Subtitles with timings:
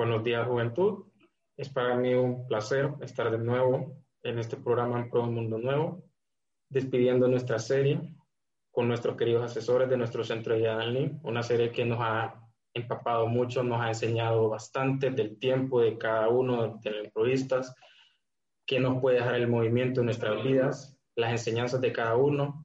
[0.00, 1.04] Buenos días, juventud.
[1.58, 6.02] Es para mí un placer estar de nuevo en este programa en Pro Mundo Nuevo,
[6.70, 8.00] despidiendo nuestra serie
[8.70, 12.34] con nuestros queridos asesores de nuestro centro de Yadalí, una serie que nos ha
[12.72, 17.74] empapado mucho, nos ha enseñado bastante del tiempo de cada uno de los improvistas,
[18.66, 22.64] que nos puede dejar el movimiento en nuestras vidas, las enseñanzas de cada uno.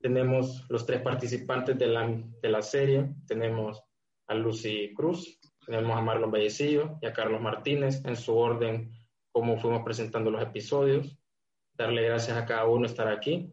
[0.00, 3.84] Tenemos los tres participantes de la, de la serie, tenemos
[4.26, 8.92] a Lucy Cruz, tenemos a Marlon Vallecillo y a Carlos Martínez en su orden
[9.32, 11.18] como fuimos presentando los episodios.
[11.74, 13.50] Darle gracias a cada uno estar aquí.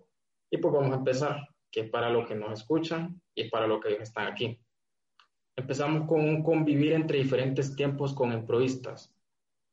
[0.52, 3.80] Y pues vamos a empezar, que es para los que nos escuchan y para los
[3.80, 4.60] que están aquí.
[5.56, 9.14] Empezamos con un convivir entre diferentes tiempos con improvistas,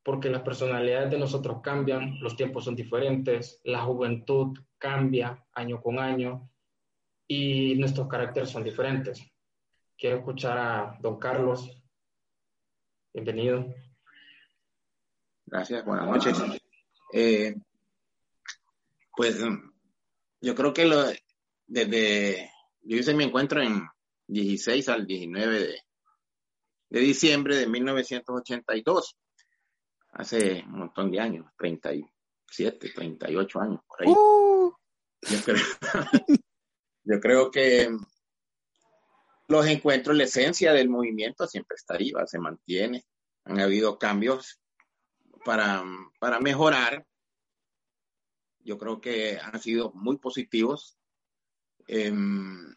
[0.03, 5.99] porque las personalidades de nosotros cambian, los tiempos son diferentes, la juventud cambia año con
[5.99, 6.51] año
[7.27, 9.25] y nuestros caracteres son diferentes.
[9.97, 11.86] Quiero escuchar a don Carlos
[13.17, 13.75] Bienvenido.
[15.47, 16.37] Gracias, buenas noches.
[17.15, 17.55] Eh,
[19.17, 19.43] pues
[20.43, 21.03] yo creo que lo,
[21.67, 23.89] desde, yo hice mi encuentro en
[24.27, 25.81] 16 al 19 de,
[26.91, 29.17] de diciembre de 1982,
[30.13, 34.13] hace un montón de años, 37, 38 años por ahí.
[34.15, 34.75] Uh.
[35.23, 35.65] Yo, creo,
[37.05, 37.89] yo creo que
[39.49, 43.05] los encuentros, la esencia del movimiento siempre está viva, se mantiene.
[43.45, 44.61] Han habido cambios
[45.45, 45.85] para,
[46.19, 47.07] para mejorar.
[48.61, 50.99] Yo creo que han sido muy positivos.
[51.87, 52.75] Em,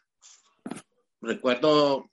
[1.22, 2.12] recuerdo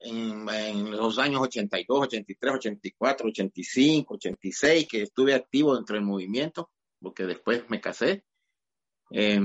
[0.00, 6.70] en, en, los años 82, 83, 84, 85, 86, que estuve activo dentro del movimiento,
[7.00, 8.24] porque después me casé.
[9.10, 9.40] Eh,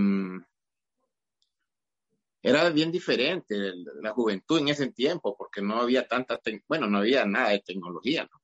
[2.42, 3.56] era bien diferente
[4.02, 8.28] la juventud en ese tiempo, porque no había tanta, bueno, no había nada de tecnología,
[8.32, 8.42] ¿no?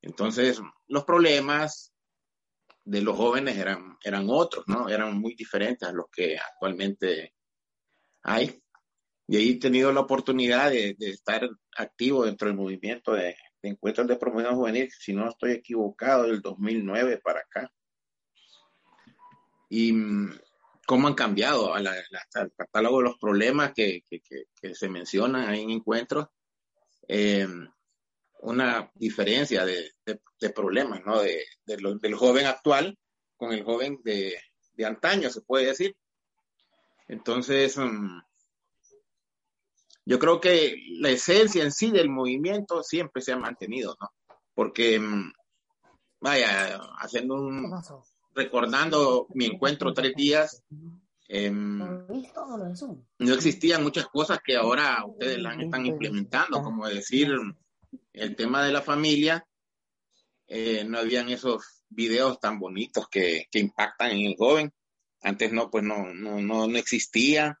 [0.00, 1.92] Entonces, los problemas
[2.84, 4.88] de los jóvenes eran, eran otros, ¿no?
[4.88, 7.34] Eran muy diferentes a los que actualmente
[8.22, 8.62] hay.
[9.26, 11.46] Y ahí he tenido la oportunidad de, estar
[11.76, 16.40] activo dentro del movimiento de, de encuentros de promoción juvenil, si no estoy equivocado, del
[16.40, 17.70] 2009 para acá.
[19.68, 19.92] Y
[20.88, 21.86] cómo han cambiado el
[22.56, 24.04] catálogo de los problemas que,
[24.72, 26.28] se mencionan ahí en encuentros.
[27.06, 27.46] Eh,
[28.40, 29.92] una diferencia de,
[30.54, 31.20] problemas, ¿no?
[31.20, 32.98] De, del joven actual
[33.36, 34.34] con el joven de,
[34.82, 35.94] antaño, se puede decir.
[37.06, 38.20] Entonces, mm,
[40.06, 44.08] yo creo que la esencia en sí del movimiento siempre se ha mantenido, ¿no?
[44.54, 45.32] Porque, mm,
[46.20, 47.70] vaya, haciendo un,
[48.34, 50.62] recordando mi encuentro tres días,
[51.28, 57.30] em, no existían muchas cosas que ahora ustedes las están implementando, como decir
[58.12, 59.44] el tema de la familia,
[60.46, 64.72] eh, no habían esos videos tan bonitos que, impactan en el joven.
[65.20, 67.58] Antes no, pues no, no, no, no existía.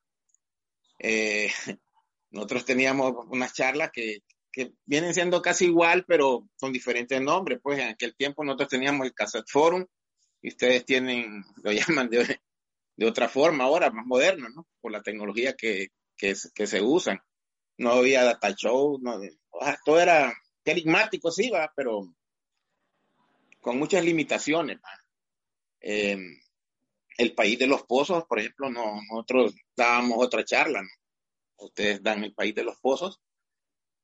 [0.98, 1.50] Eh,
[2.30, 7.60] nosotros teníamos unas charlas que, que, vienen siendo casi igual, pero con diferentes nombres.
[7.62, 9.84] Pues en aquel tiempo nosotros teníamos el Cassette Forum,
[10.40, 12.40] y ustedes tienen, lo llaman de,
[12.96, 14.66] de otra forma ahora, más moderna, ¿no?
[14.80, 17.20] Por la tecnología que, que, que se usan.
[17.76, 19.20] No había data show, no,
[19.84, 20.34] todo era
[20.64, 22.12] enigmático, sí, va, pero
[23.60, 24.78] con muchas limitaciones.
[25.80, 26.18] Eh,
[27.16, 30.88] el país de los pozos, por ejemplo, no, nosotros dábamos otra charla, ¿no?
[31.58, 33.20] Ustedes dan el país de los pozos.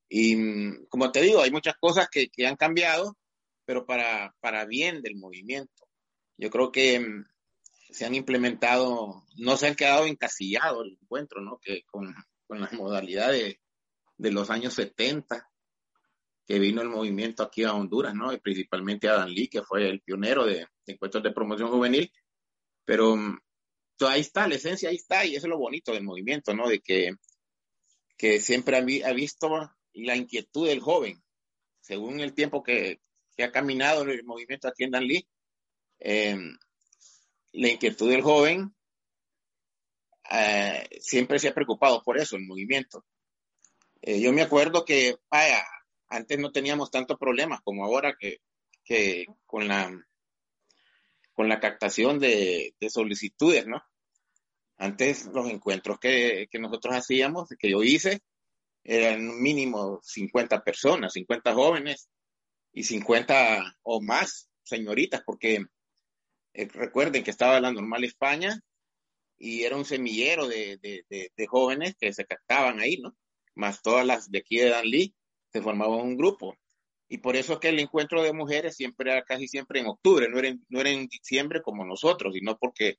[0.09, 3.17] Y como te digo, hay muchas cosas que, que han cambiado,
[3.65, 5.84] pero para, para bien del movimiento.
[6.37, 7.25] Yo creo que mm,
[7.91, 11.59] se han implementado, no se han quedado encasillados el encuentro, ¿no?
[11.63, 12.15] Que con,
[12.47, 13.57] con las modalidades
[14.17, 15.49] de los años 70,
[16.47, 18.33] que vino el movimiento aquí a Honduras, ¿no?
[18.33, 22.11] Y principalmente a Dan Lee, que fue el pionero de, encuentros de promoción juvenil.
[22.85, 23.39] Pero mm,
[24.01, 26.69] ahí está, la esencia ahí está, y eso es lo bonito del movimiento, ¿no?
[26.69, 27.15] De que,
[28.17, 29.49] que siempre ha, visto
[29.93, 31.23] la inquietud del joven,
[31.81, 33.01] según el tiempo que,
[33.37, 35.27] que ha caminado el movimiento aquí en Dan Lee,
[36.07, 36.55] Em,
[37.53, 38.75] la inquietud del joven
[40.31, 43.07] eh, siempre se ha preocupado por eso, el movimiento.
[44.03, 45.17] Eh, yo me acuerdo que,
[46.09, 48.43] antes no teníamos tantos problemas como ahora que,
[48.85, 49.99] que con la
[51.33, 53.83] con la captación de, de, solicitudes, ¿no?
[54.77, 58.21] Antes los encuentros que, que, nosotros hacíamos, que yo hice,
[58.85, 62.11] eran mínimo 50 personas, 50 jóvenes
[62.73, 65.65] y 50 o más señoritas, porque
[66.55, 68.61] eh, recuerden que estaba la Normal España
[69.37, 71.05] y era un semillero de, de,
[71.37, 73.15] de, jóvenes que se captaban ahí, ¿no?
[73.57, 75.15] Más todas las de aquí de Danlí,
[75.53, 76.57] se formaba un grupo.
[77.09, 80.29] Y por eso es que el encuentro de mujeres siempre era casi siempre en octubre,
[80.29, 82.97] no era en, no era en diciembre como nosotros, sino porque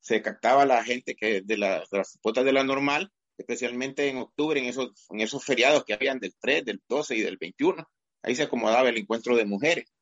[0.00, 4.18] se captaba la gente que de, la, de las cuotas de la normal, especialmente en
[4.18, 7.88] octubre, en esos, en esos feriados que habían del 3, del 12 y del 21.
[8.22, 9.92] Ahí se acomodaba el encuentro de mujeres.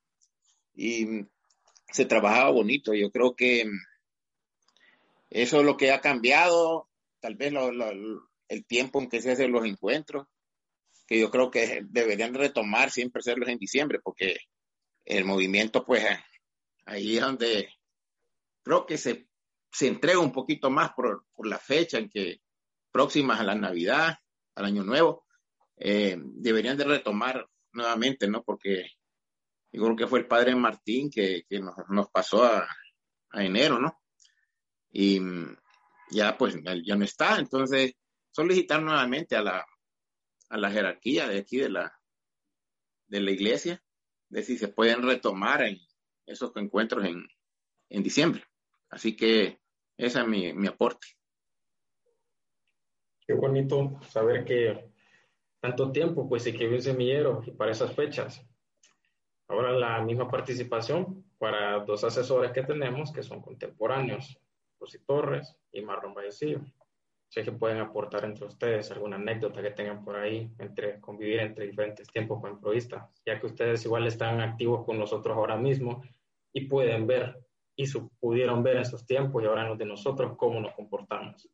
[0.75, 1.25] Y
[1.94, 2.93] se trabajaba bonito.
[2.93, 3.70] Yo creo que
[5.31, 6.88] eso es lo que ha cambiado,
[7.20, 7.88] tal vez lo, lo,
[8.49, 10.26] el tiempo en que se hacen los encuentros,
[11.06, 14.38] que yo creo que deberían retomar siempre hacerlos en diciembre, porque
[15.05, 16.05] el movimiento, pues
[16.85, 17.69] ahí es donde
[18.64, 19.29] creo que se,
[19.70, 22.41] se entrega un poquito más por, por la fecha en que
[22.91, 24.17] próximas a la Navidad,
[24.56, 25.26] al Año Nuevo,
[25.76, 28.43] eh, deberían de retomar nuevamente, ¿no?
[28.43, 28.85] Porque
[29.75, 32.65] yo creo que fue el padre Martín que, que nos, nos, pasó a,
[33.31, 34.00] a, enero, ¿no?
[34.93, 35.21] Y
[36.12, 37.97] ya pues ya no está, entonces
[38.31, 39.67] solicitar nuevamente a la,
[40.49, 42.00] a la jerarquía de aquí de la,
[43.09, 43.82] de la iglesia,
[44.29, 45.81] de si se pueden retomar en
[46.25, 47.27] esos encuentros en,
[47.88, 48.44] en diciembre.
[48.91, 49.59] Así que
[49.97, 51.09] ese es mi, mi aporte.
[53.27, 54.93] Qué bonito saber que
[55.59, 58.41] tanto tiempo pues se quedó un semillero y para esas fechas.
[59.49, 64.38] Ahora la misma participación para dos asesores que tenemos que son contemporáneos,
[64.81, 66.62] Rosy Torres y Marlon Vallecillo
[67.35, 71.67] sé que pueden aportar entre ustedes alguna anécdota que tengan por ahí, entre convivir entre
[71.67, 76.00] diferentes tiempos con improvistas, ya que ustedes igual están activos con nosotros ahora mismo
[76.52, 77.44] y pueden ver
[77.75, 80.75] y su, pudieron ver en esos tiempos y ahora en los de nosotros cómo nos
[80.75, 81.50] comportamos.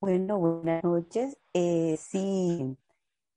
[0.00, 1.38] Bueno, buenas noches.
[1.54, 2.76] Eh, sí,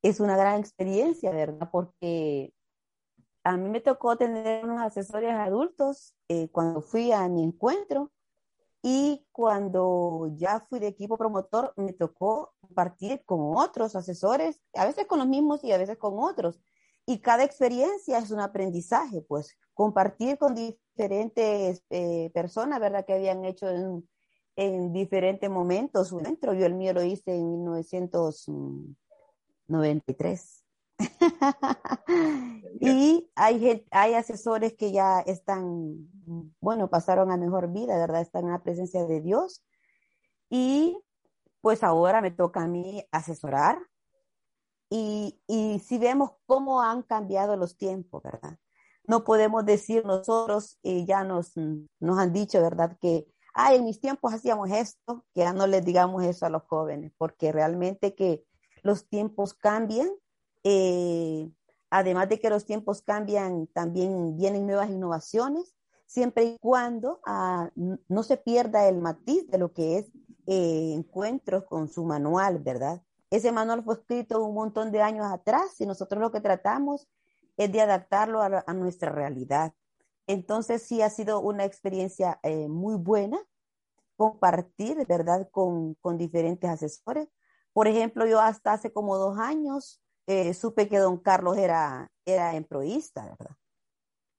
[0.02, 1.70] es una gran experiencia, ¿verdad?
[1.72, 2.54] Porque
[3.44, 8.12] a mí me tocó tener unos asesores adultos eh, cuando fui a mi encuentro
[8.84, 15.06] y cuando ya fui de equipo promotor, me tocó compartir con otros asesores, a veces
[15.06, 16.60] con los mismos y a veces con otros.
[17.06, 23.06] Y cada experiencia es un aprendizaje, pues compartir con diferentes eh, personas, ¿verdad?
[23.06, 24.08] Que habían hecho en,
[24.56, 26.12] en diferentes momentos.
[26.12, 27.68] Yo el mío lo hice en
[29.72, 30.62] 1993.
[32.80, 36.08] y hay, hay asesores que ya están,
[36.60, 38.22] bueno, pasaron a mejor vida, ¿verdad?
[38.22, 39.64] Están en la presencia de Dios.
[40.50, 40.98] Y
[41.62, 43.80] pues ahora me toca a mí asesorar.
[44.90, 48.58] Y, y si vemos cómo han cambiado los tiempos, ¿verdad?
[49.08, 51.54] No podemos decir nosotros, y ya nos,
[52.00, 52.98] nos han dicho, ¿verdad?
[53.00, 56.64] Que, ay, en mis tiempos hacíamos esto, que ya no les digamos eso a los
[56.64, 58.44] jóvenes, porque realmente que
[58.82, 60.10] los tiempos cambian
[60.64, 61.50] eh,
[61.92, 65.76] además de que los tiempos cambian, también vienen nuevas innovaciones,
[66.08, 70.12] siempre y cuando ah, no se pierda el matiz de lo que es
[70.48, 73.02] eh, encuentros con su manual, ¿verdad?
[73.30, 77.08] Ese manual fue escrito un montón de años atrás y nosotros lo que tratamos
[77.58, 79.74] es de adaptarlo a, a nuestra realidad.
[80.28, 83.40] Entonces sí ha sido una experiencia eh, muy buena
[84.16, 87.28] compartir, ¿verdad?, con, con diferentes asesores.
[87.74, 92.56] Por ejemplo, yo hasta hace como dos años eh, supe que don Carlos era, era
[92.56, 93.56] emproísta, ¿verdad?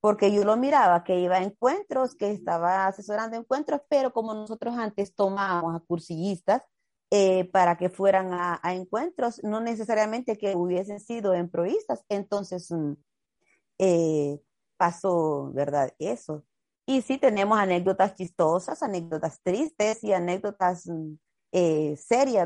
[0.01, 4.77] Porque yo lo miraba, que iba a encuentros, que estaba asesorando encuentros, pero como nosotros
[4.77, 6.62] antes tomábamos a cursillistas
[7.11, 12.95] eh, para que fueran a, encuentros, no necesariamente que hubiesen sido emproístas, entonces mm,
[13.79, 14.41] eh,
[14.79, 15.95] pasó, ¿verdad?
[15.99, 16.45] Eso.
[16.87, 21.15] Y sí tenemos anécdotas chistosas, anécdotas tristes y anécdotas mm,
[21.52, 21.97] eh,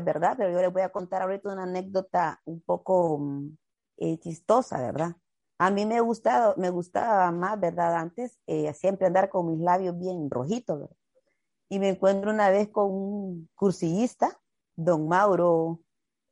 [0.03, 0.35] ¿verdad?
[0.37, 3.57] Pero yo les voy a contar ahorita una anécdota un poco mm,
[3.97, 5.15] eh, chistosa, ¿verdad?
[5.59, 7.95] A mí me gustaba, me gustaba más, ¿verdad?
[7.95, 10.95] Antes, eh, siempre andar con mis labios bien rojitos, ¿verdad?
[11.69, 14.39] Y me encuentro una vez con un cursillista,
[14.75, 15.81] don Mauro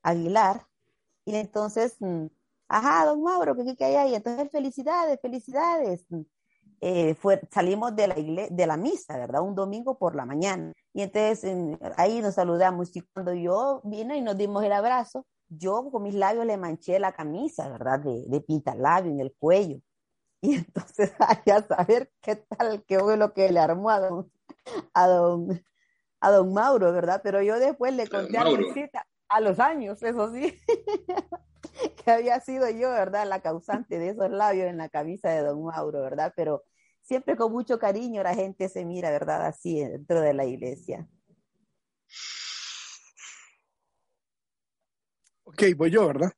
[0.04, 0.68] Aguilar,
[1.26, 2.28] y entonces, mm,
[2.70, 4.16] ajá, don Mauro, ¿qué, qué hay ahí?
[4.16, 6.06] Entonces, felicidades, felicidades.
[6.82, 8.16] Eh, fue, salimos de la,
[8.50, 9.42] de la misa, ¿verdad?
[9.42, 10.74] Un domingo por la mañana.
[10.94, 11.46] Y entonces
[11.98, 16.16] ahí nos saludamos y cuando yo vine y nos dimos el abrazo, yo con mis
[16.16, 18.00] labios le manché la camisa, ¿verdad?
[18.00, 19.80] De, de labio en el cuello.
[20.42, 24.32] Y entonces, a saber qué tal, qué fue lo que le armó a don,
[24.94, 25.64] a don,
[26.20, 27.22] a don Mauro, ¿verdad?
[27.24, 30.58] Pero yo después le conté a visita, a los años, eso sí,
[32.04, 33.28] que había sido yo, ¿verdad?
[33.28, 36.34] La causante de esos labios en la camisa de don Mauro, ¿verdad?
[36.36, 36.64] Pero
[37.02, 39.46] siempre con mucho cariño la gente se mira, ¿verdad?
[39.46, 41.08] Así dentro de la iglesia.
[45.44, 46.32] Ok, voy yo, ¿verdad?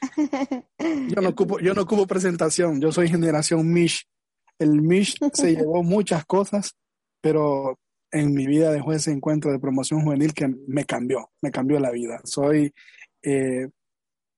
[0.78, 4.08] Yo no ocupo, yo no ocupo presentación, yo soy generación Mish.
[4.56, 6.76] El Mish se llevó muchas cosas,
[7.20, 11.78] pero en mi vida dejó ese encuentro de promoción juvenil que me cambió, me cambió
[11.78, 12.20] la vida.
[12.24, 12.72] Soy,
[13.22, 13.68] eh,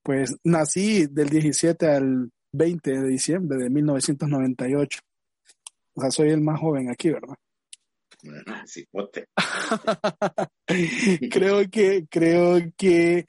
[0.02, 5.00] pues nací del 17 al 20 de diciembre de 1998.
[5.94, 7.36] O sea, soy el más joven aquí, ¿verdad?
[11.30, 13.24] creo que, creo que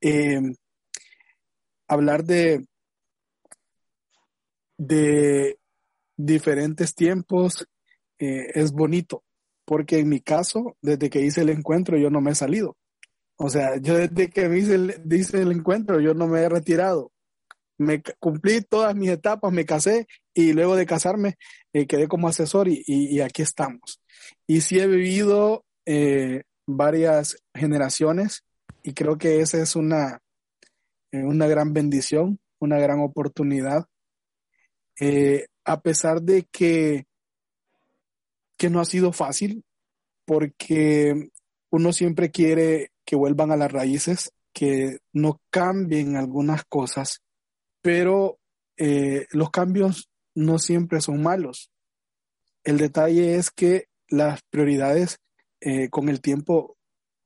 [0.00, 0.40] eh,
[1.86, 2.66] hablar de,
[4.78, 5.58] de
[6.16, 7.66] diferentes tiempos
[8.18, 9.24] eh, es bonito,
[9.64, 12.76] porque en mi caso, desde que hice el encuentro, yo no me he salido.
[13.36, 17.12] O sea, yo desde que me hice el, encuentro, yo no me he retirado.
[17.78, 21.36] Me cumplí todas mis etapas, me casé y luego de casarme
[21.72, 24.00] eh, quedé como asesor y, aquí estamos.
[24.46, 28.44] Y sí he vivido eh, varias generaciones
[28.84, 30.20] y creo que esa es una,
[31.10, 33.86] eh, una gran bendición, una gran oportunidad.
[35.64, 37.06] a pesar de que
[38.62, 39.64] que no ha sido fácil
[40.24, 41.30] porque
[41.72, 47.22] uno siempre quiere que vuelvan a las raíces, que no cambien algunas cosas,
[47.80, 48.38] pero
[48.76, 51.72] eh, los cambios no siempre son malos.
[52.62, 55.18] El detalle es que las prioridades
[55.60, 56.76] eh, con el tiempo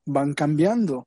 [0.06, 1.06] van cambiando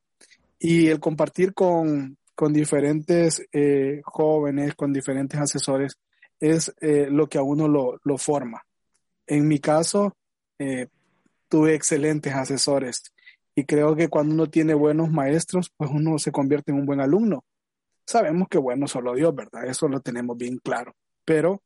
[0.60, 5.98] y el compartir con, con diferentes eh, jóvenes, con diferentes asesores,
[6.40, 8.62] es lo que a uno lo, lo forma.
[9.30, 10.18] En mi caso,
[10.58, 10.88] eh,
[11.50, 13.14] tuve excelentes asesores
[13.54, 17.00] y creo que cuando uno tiene buenos maestros, pues uno se convierte en un buen
[17.00, 17.46] alumno.
[18.08, 19.68] Sabemos que bueno solo Dios, ¿verdad?
[19.68, 20.96] Eso lo tenemos bien claro.
[21.26, 21.62] Pero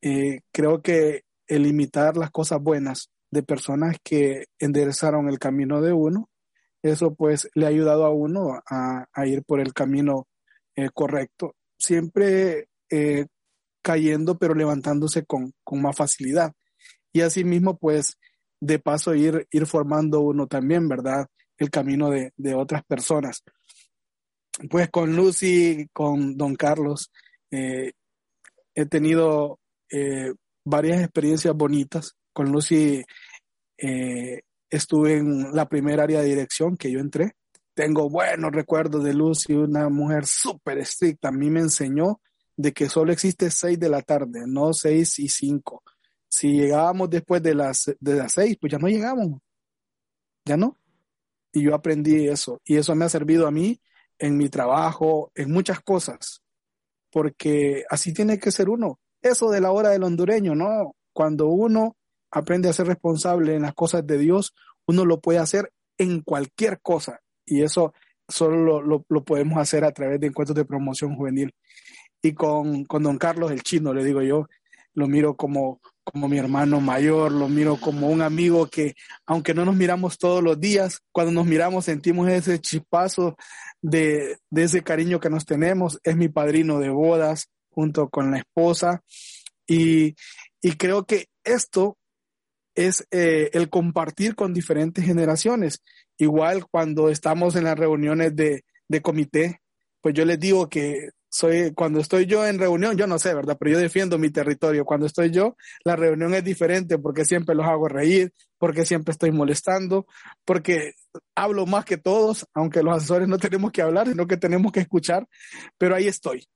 [0.00, 5.92] eh, creo que el imitar las cosas buenas de personas que enderezaron el camino de
[5.92, 6.30] uno,
[6.80, 10.28] eso pues le ha ayudado a uno a, ir por el camino
[10.76, 12.68] eh, correcto, siempre
[13.82, 16.52] cayendo pero levantándose con, con más facilidad.
[17.12, 18.16] Y asimismo pues
[18.60, 21.26] de paso ir, ir formando uno también, ¿verdad?
[21.56, 23.42] El camino de, otras personas.
[24.68, 27.10] Pues con Lucy, con Don Carlos,
[27.50, 27.92] eh,
[28.74, 29.58] he tenido
[29.90, 30.32] eh,
[30.64, 32.14] varias experiencias bonitas.
[32.32, 33.02] Con Lucy
[33.78, 37.32] eh, estuve en la primera área de dirección que yo entré.
[37.74, 41.28] Tengo buenos recuerdos de Lucy, una mujer súper estricta.
[41.28, 42.20] A mí me enseñó
[42.56, 45.82] de que solo existe seis de la tarde, no seis y cinco
[46.30, 49.40] si llegábamos después de las, de las seis, pues ya no llegamos.
[50.44, 50.78] Ya no.
[51.52, 52.60] Y yo aprendí eso.
[52.64, 53.80] Y eso me ha servido a mí
[54.18, 56.42] en mi trabajo, en muchas cosas.
[57.10, 59.00] Porque así tiene que ser uno.
[59.20, 60.94] Eso de la hora del hondureño, ¿no?
[61.12, 61.96] Cuando uno
[62.30, 64.54] aprende a ser responsable en las cosas de Dios,
[64.86, 67.20] uno lo puede hacer en cualquier cosa.
[67.44, 67.92] Y eso
[68.28, 71.52] solo lo, lo, podemos hacer a través de encuentros de promoción juvenil.
[72.22, 74.46] Y con, con don Carlos el chino, le digo yo,
[74.94, 75.80] lo miro como,
[76.12, 78.94] como mi hermano mayor, lo miro como un amigo que,
[79.26, 83.36] aunque no nos miramos todos los días, cuando nos miramos sentimos ese chispazo
[83.80, 85.98] de, ese cariño que nos tenemos.
[86.02, 89.02] Es mi padrino de bodas junto con la esposa.
[89.66, 90.14] Y,
[90.78, 91.96] creo que esto
[92.74, 95.82] es eh, el compartir con diferentes generaciones.
[96.18, 99.60] Igual cuando estamos en las reuniones de, de comité,
[100.00, 103.56] pues yo les digo que soy, cuando estoy yo en reunión, yo no sé, ¿verdad?
[103.58, 104.84] Pero yo defiendo mi territorio.
[104.84, 109.30] Cuando estoy yo, la reunión es diferente porque siempre los hago reír, porque siempre estoy
[109.30, 110.06] molestando,
[110.44, 110.94] porque
[111.36, 114.80] hablo más que todos, aunque los asesores no tenemos que hablar, sino que tenemos que
[114.80, 115.28] escuchar,
[115.78, 116.46] pero ahí estoy.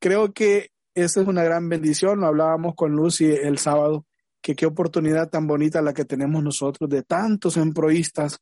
[0.00, 2.20] Creo que esa es una gran bendición.
[2.20, 4.04] Lo hablábamos con Lucy el sábado,
[4.40, 8.40] que qué oportunidad tan bonita la que tenemos nosotros de tantos emproístas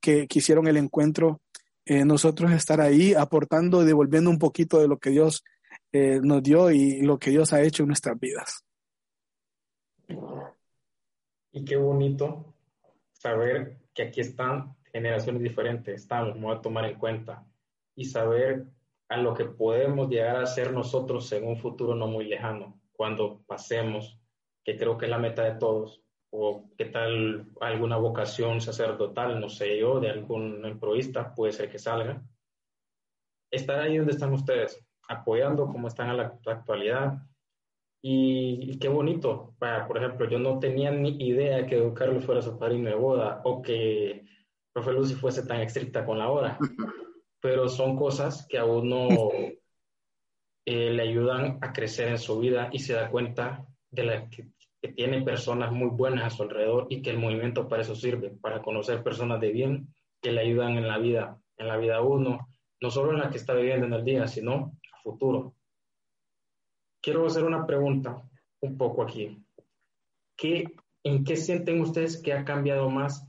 [0.00, 1.40] que, quisieron el encuentro
[1.88, 5.42] eh, nosotros estar ahí aportando y devolviendo un poquito de lo que Dios
[5.90, 8.62] eh, nos dio y lo que Dios ha hecho en nuestras vidas.
[11.50, 12.54] Y qué bonito
[13.12, 17.46] saber que aquí están generaciones diferentes, estamos, vamos a tomar en cuenta
[17.94, 18.66] y saber
[19.08, 23.40] a lo que podemos llegar a ser nosotros en un futuro no muy lejano, cuando
[23.46, 24.20] pasemos,
[24.62, 29.48] que creo que es la meta de todos, o qué tal alguna vocación sacerdotal, no
[29.48, 32.22] sé yo, de algún emproísta, puede ser que salga.
[33.50, 37.22] Estar ahí donde están ustedes, apoyando como están en la actualidad,
[38.02, 39.54] Y, qué bonito.
[39.58, 42.94] Para, por ejemplo, yo no tenía ni idea que Don Carlos fuera su padrino de
[42.94, 44.24] boda o que
[44.72, 46.58] profe Lucy fuese tan estricta con la hora.
[47.40, 49.08] Pero son cosas que a uno
[50.66, 54.48] eh, le ayudan a crecer en su vida y se da cuenta de la, que,
[54.80, 58.30] que tiene personas muy buenas a su alrededor y que el movimiento para eso sirve,
[58.30, 59.88] para conocer personas de bien
[60.20, 62.48] que le ayudan en la vida, en la vida uno,
[62.80, 65.54] no solo en la que está viviendo en el día, sino a futuro.
[67.00, 68.22] Quiero hacer una pregunta
[68.60, 69.44] un poco aquí.
[70.36, 70.64] ¿Qué,
[71.02, 73.26] ¿En qué sienten ustedes que ha cambiado más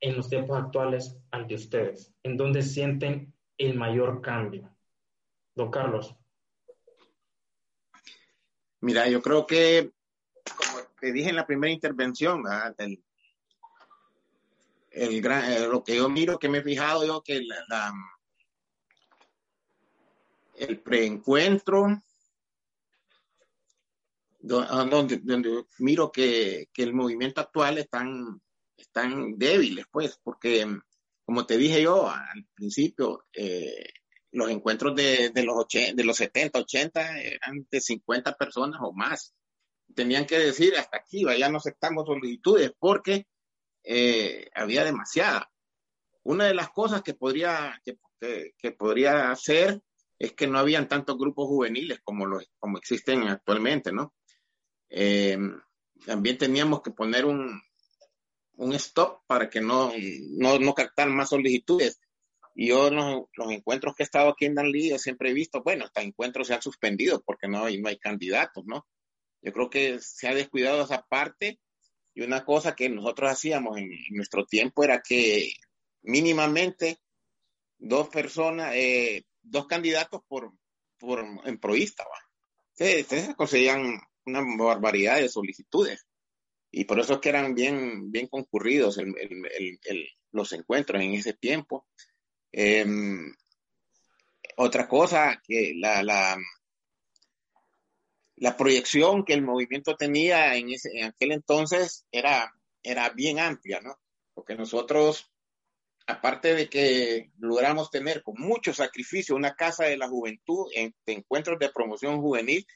[0.00, 2.12] en los tiempos actuales al de ustedes?
[2.22, 4.70] ¿En dónde sienten el mayor cambio?
[5.54, 6.14] Don Carlos.
[8.80, 9.92] Mira, yo creo que,
[11.00, 12.42] te dije en la primera intervención,
[12.78, 13.02] el,
[14.90, 17.92] el gran, eh, lo que yo miro, que me he fijado yo, que la,
[20.54, 22.02] el preencuentro,
[24.40, 28.40] donde, donde miro que, que, el movimiento actual están,
[28.76, 30.66] están débiles, pues, porque
[31.24, 33.84] como te dije yo al principio, eh,
[34.30, 39.34] los encuentros de, de, los de los 70, 80 eran de 50 personas o más.
[39.96, 43.26] Tenían que decir hasta aquí, ya no aceptamos solicitudes porque
[43.82, 45.50] eh, había demasiada.
[46.22, 49.80] Una de las cosas que podría, que, podría hacer
[50.18, 54.14] es que no habían tantos grupos juveniles como, los, como existen actualmente, ¿no?
[54.90, 55.38] Eh,
[56.04, 57.58] también teníamos que poner un,
[58.56, 59.92] un stop para que no,
[60.36, 62.00] no, no captar más solicitudes.
[62.54, 65.86] Y yo los, los, encuentros que he estado aquí en Danlí, siempre he visto, bueno,
[65.86, 68.86] estos encuentros se han suspendido porque no hay, no hay candidatos, ¿no?
[69.46, 71.60] Yo creo que se ha descuidado esa parte
[72.12, 75.52] y una cosa que nosotros hacíamos en, nuestro tiempo era que
[76.02, 76.98] mínimamente
[77.78, 80.52] dos personas, eh, dos candidatos por,
[80.98, 82.04] por en proísta.
[82.72, 86.04] Se, se conseguían una barbaridad de solicitudes.
[86.72, 91.14] Y por eso es que eran bien, bien concurridos el, el, el, los encuentros en
[91.14, 91.86] ese tiempo.
[92.50, 93.32] Em,
[94.56, 96.36] otra cosa, que la, la,
[98.36, 103.80] la proyección que el movimiento tenía en, ese, en aquel entonces era, era bien amplia,
[103.80, 103.98] ¿no?
[104.34, 105.32] Porque nosotros,
[106.06, 111.14] aparte de que logramos tener con mucho sacrificio una casa de la juventud en, de
[111.14, 112.66] encuentros de promoción juvenil,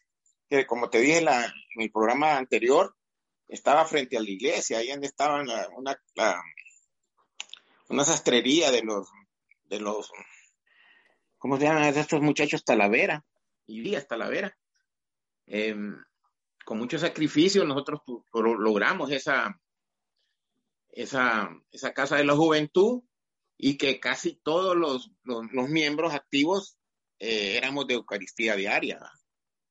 [0.49, 2.97] que como te dije la, en el programa anterior,
[3.47, 5.97] estaba frente a la iglesia, ahí donde estaba una,
[7.89, 9.09] una sastrería de los,
[9.65, 10.11] de los,
[11.37, 12.65] ¿cómo se llaman estos muchachos?
[12.65, 13.25] Talavera,
[13.67, 14.57] y Díaz Talavera
[15.53, 15.97] Em,
[16.65, 19.61] con mucho sacrificio nosotros logramos esa,
[20.91, 23.03] esa, esa Casa de la Juventud
[23.57, 26.79] y que casi todos los, los, miembros activos
[27.19, 29.01] eh, éramos de Eucaristía diaria.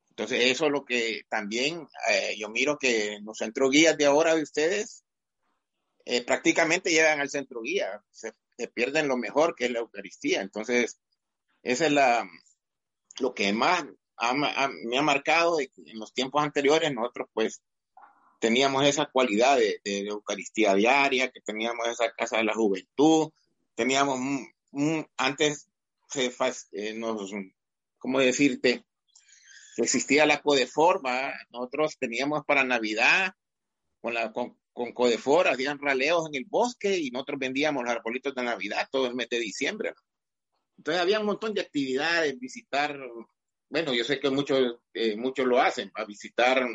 [0.10, 4.36] Entonces eso es lo que también eh, yo miro que los centro guías de ahora
[4.36, 5.06] de ustedes
[6.04, 10.42] eh, prácticamente llegan al centro guía, se, se, pierden lo mejor que es la Eucaristía.
[10.42, 11.00] Entonces,
[11.64, 12.30] esa es la,
[13.22, 13.86] lo que más
[14.34, 17.62] me ha marcado en los tiempos anteriores nosotros pues
[18.40, 23.30] teníamos esa cualidad de, Eucaristía diaria, que teníamos esa casa de la juventud,
[23.76, 24.20] teníamos
[25.18, 25.70] antes
[26.10, 26.34] se,
[26.72, 27.32] eh, nos,
[27.98, 28.86] ¿cómo decirte?
[29.78, 33.34] Existía la codeforma, nosotros teníamos para Navidad
[34.02, 38.34] con la con, con Codefor, hacían raleos en el bosque y nosotros vendíamos los arbolitos
[38.34, 39.94] de Navidad todo el mes de diciembre.
[40.78, 42.98] Entonces había un montón de actividades, visitar
[43.70, 46.68] bueno, yo sé que muchos, eh, muchos lo hacen, a visitar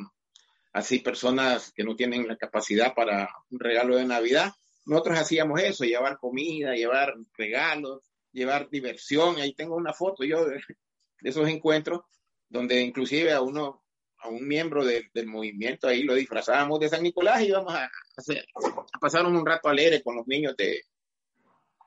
[0.72, 4.52] así personas que no tienen la capacidad para un regalo de Navidad.
[4.86, 8.02] Nosotros hacíamos eso, llevar comida, llevar regalos,
[8.32, 9.36] llevar diversión.
[9.36, 10.60] Ahí tengo una foto yo de,
[11.22, 12.02] esos encuentros
[12.48, 13.82] donde inclusive a uno,
[14.18, 18.98] a un miembro del movimiento ahí lo disfrazábamos de San Nicolás y íbamos a, a
[19.00, 20.82] pasar un rato alegre con los niños que,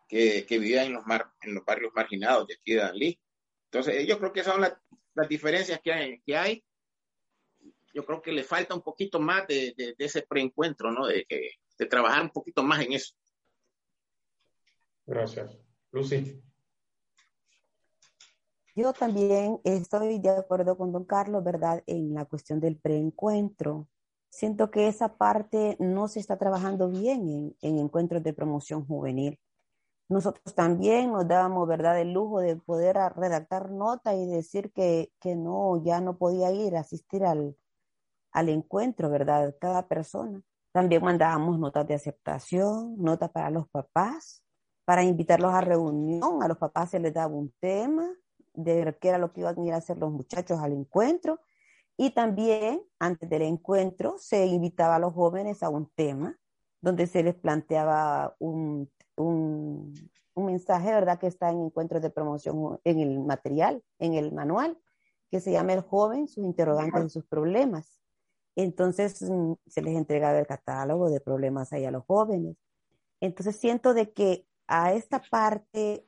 [0.09, 3.19] que vivían en los, mar, en los barrios marginados de aquí de Danlí.
[3.71, 4.73] Entonces, yo creo que son las,
[5.13, 6.63] las diferencias que hay, que hay,
[7.93, 11.07] yo creo que le falta un poquito más de, de, ese preencuentro, ¿no?
[11.07, 13.13] De, de, trabajar un poquito más en eso.
[15.05, 15.57] Gracias.
[15.91, 16.41] Lucy.
[18.75, 21.83] Yo también estoy de acuerdo con don Carlos, ¿verdad?
[21.87, 23.89] En la cuestión del preencuentro.
[24.29, 29.39] Siento que esa parte no se está trabajando bien en, en encuentros de promoción juvenil.
[30.09, 35.35] Nosotros también nos dábamos, ¿verdad?, el lujo de poder redactar nota y decir que, que
[35.35, 37.57] no, ya no podía ir a asistir al,
[38.31, 40.41] al encuentro, ¿verdad?, cada persona.
[40.71, 44.43] También mandábamos notas de aceptación, notas para los papás,
[44.85, 46.41] para invitarlos a reunión.
[46.43, 48.07] A los papás se les daba un tema
[48.53, 51.39] de qué era lo que iban a ir a hacer los muchachos al encuentro
[51.97, 56.37] Y también, antes del encuentro, se invitaba a los jóvenes a un tema
[56.81, 59.93] donde se les planteaba un, un,
[60.37, 61.19] un mensaje, ¿verdad?
[61.19, 64.77] Que está en encuentros de promoción en el material, en el manual,
[65.29, 67.99] que se llama El joven, sus interrogantes y sus problemas.
[68.55, 72.55] Entonces mm, se les entregaba el catálogo de problemas ahí a los jóvenes.
[73.19, 76.07] Entonces siento de que a esta parte,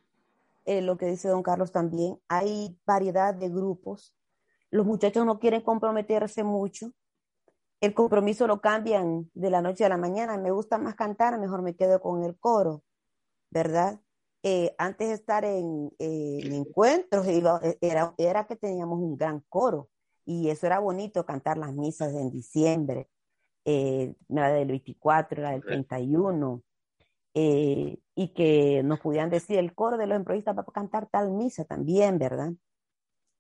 [0.66, 4.16] eh, lo que dice don Carlos también, hay variedad de grupos.
[4.70, 6.92] Los muchachos no quieren comprometerse mucho.
[7.82, 10.38] El compromiso lo cambian de la noche a la mañana.
[10.38, 12.84] Me gusta más cantar, mejor me quedo con el coro,
[13.50, 14.00] ¿verdad?
[14.44, 17.26] Eh, antes de estar en, encuentros,
[17.82, 19.90] era, era que teníamos un gran coro
[20.30, 23.10] y eso era bonito cantar las misas en diciembre,
[23.66, 26.64] eh, la del 24, la del 31,
[27.34, 31.32] eh, y que nos pudieran decir el coro de los emprovistas va a cantar tal
[31.32, 32.52] misa también, ¿verdad?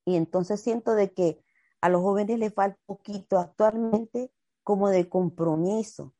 [0.03, 1.43] Y entonces siento de que
[1.81, 4.31] a los jóvenes les falta poquito actualmente
[4.63, 6.15] como de compromiso.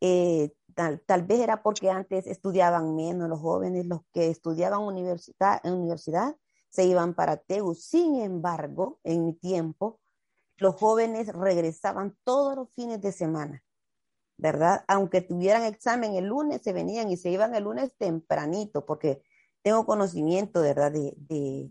[0.00, 5.60] Eh, tal, tal, vez era porque antes estudiaban menos los jóvenes, los que estudiaban universidad,
[5.64, 6.36] en universidad
[6.70, 7.74] se iban para TEU.
[7.74, 10.00] Sin embargo, en mi tiempo,
[10.56, 13.62] los jóvenes regresaban todos los fines de semana,
[14.36, 14.84] ¿verdad?
[14.88, 19.22] Aunque tuvieran examen el lunes, se venían y se iban el lunes tempranito, porque
[19.62, 20.92] tengo conocimiento, ¿verdad?
[20.92, 21.70] De, de,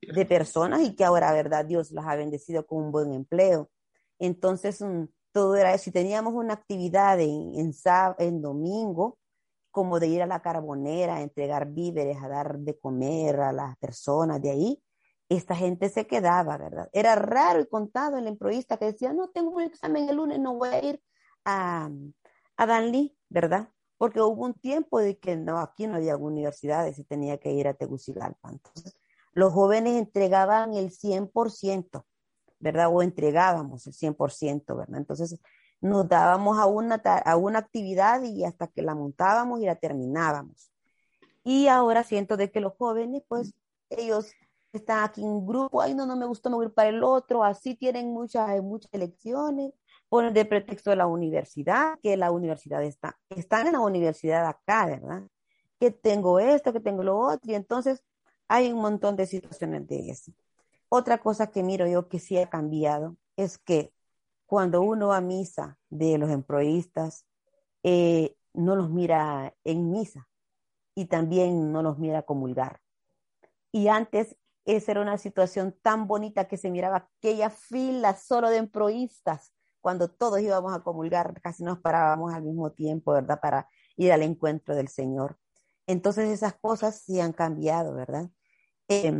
[0.00, 1.64] de personas y que ahora, ¿verdad?
[1.64, 3.70] Dios las ha bendecido con un buen empleo.
[4.18, 9.18] Entonces, mm, todo era Si teníamos una actividad en, en, domingo,
[9.70, 13.76] como de ir a la carbonera, a entregar víveres, a dar de comer a las
[13.78, 14.82] personas de ahí,
[15.28, 16.88] esta gente se quedaba, ¿verdad?
[16.92, 20.54] Era raro y contado el emproísta que decía, no, tengo un examen el lunes, no
[20.54, 21.02] voy a ir
[21.44, 21.90] a,
[22.56, 23.68] a Danlí, ¿verdad?
[23.98, 27.68] Porque hubo un tiempo de que no, aquí no había universidades y tenía que ir
[27.68, 28.50] a Tegucigalpa.
[28.50, 28.98] Entonces,
[29.32, 32.04] los jóvenes entregaban el 100%,
[32.60, 32.88] ¿verdad?
[32.92, 34.98] O entregábamos el 100%, ¿verdad?
[34.98, 35.40] Entonces
[35.80, 40.70] nos dábamos a una, a una actividad y hasta que la montábamos y la terminábamos.
[41.44, 43.54] Y ahora siento de que los jóvenes, pues
[43.90, 44.32] ellos
[44.72, 47.74] están aquí en grupo, ay no, no me gustó, me voy para el otro, así
[47.74, 49.72] tienen muchas, muchas elecciones,
[50.08, 55.22] ponen de pretexto la universidad, que la universidad está, están en la universidad acá, ¿verdad?
[55.80, 58.02] Que tengo esto, que tengo lo otro, y entonces
[58.48, 60.32] hay un montón de situaciones de eso.
[60.88, 63.92] Otra cosa que miro yo que sí ha cambiado es que
[64.46, 67.26] cuando uno va a misa de los emproístas,
[67.82, 70.28] eh, no los mira en misa
[70.94, 72.80] y también no los mira comulgar.
[73.70, 78.56] Y antes esa era una situación tan bonita que se miraba aquella fila solo de
[78.56, 83.40] emproístas cuando todos íbamos a comulgar, casi nos parábamos al mismo tiempo, ¿verdad?
[83.40, 85.38] Para ir al encuentro del Señor.
[85.86, 88.28] Entonces esas cosas sí han cambiado, ¿verdad?
[88.88, 89.12] Eh,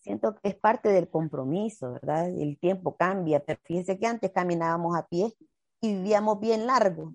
[0.00, 2.28] siento que es parte del compromiso, ¿verdad?
[2.28, 5.34] El tiempo cambia, pero fíjense que antes caminábamos a pie
[5.80, 7.14] y vivíamos bien largo.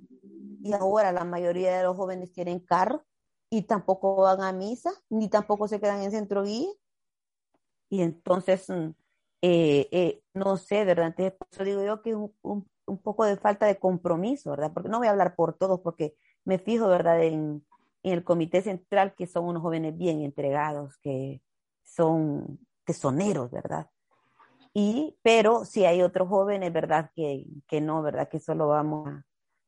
[0.62, 3.04] Y ahora la mayoría de los jóvenes tienen carro
[3.50, 6.70] y tampoco van a misa, ni tampoco se quedan en centro guía.
[7.90, 8.90] Y entonces, mm,
[9.42, 11.08] eh, eh, no sé, ¿verdad?
[11.08, 14.72] Entonces, por eso digo yo que un, un, un, poco de falta de compromiso, ¿verdad?
[14.74, 16.16] Porque no voy a hablar por todos, porque
[16.46, 17.22] me fijo, ¿verdad?
[17.24, 17.66] En,
[18.04, 21.42] en el comité central, que son unos jóvenes bien entregados, que
[21.84, 23.90] son tesoneros, ¿verdad?
[24.74, 27.12] Y, pero si hay otros jóvenes, ¿verdad?
[27.16, 28.28] Que, que no, ¿verdad?
[28.30, 29.26] Que solo vamos a,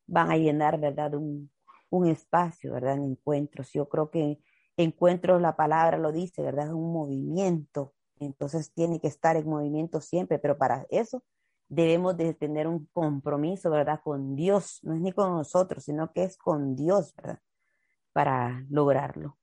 [0.08, 1.14] van a llenar, ¿verdad?
[1.14, 1.52] Un,
[1.90, 2.96] un espacio, ¿verdad?
[2.96, 3.72] En encuentros.
[3.72, 4.40] Yo creo que
[4.78, 6.68] encuentros, la palabra lo dice, ¿verdad?
[6.68, 7.94] Es un movimiento.
[8.20, 11.24] Entonces tiene que estar en movimiento siempre, pero para eso
[11.68, 14.02] debemos de tener un compromiso, ¿verdad?
[14.04, 14.80] Con Dios.
[14.84, 17.40] No es ni con nosotros, sino que es con Dios, ¿verdad?
[18.14, 19.38] Para lograrlo.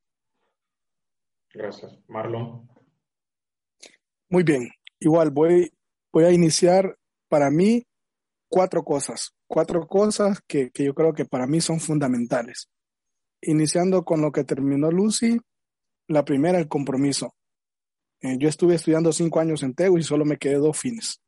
[1.53, 1.99] Gracias.
[2.09, 2.72] Marlon.
[4.33, 5.71] Muy bien, igual voy,
[6.11, 6.97] voy a iniciar
[7.29, 7.85] para mí
[8.49, 12.71] cuatro cosas, cuatro cosas que, que yo creo que para mí son fundamentales.
[13.43, 15.39] Iniciando con lo que terminó Lucy,
[16.09, 17.35] la primera, el compromiso.
[18.23, 21.21] Eh, yo estuve estudiando cinco años en TEU y solo me quedé dos fines.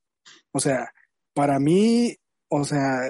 [0.50, 0.90] O sea,
[1.34, 2.16] para mí,
[2.48, 3.00] o sea,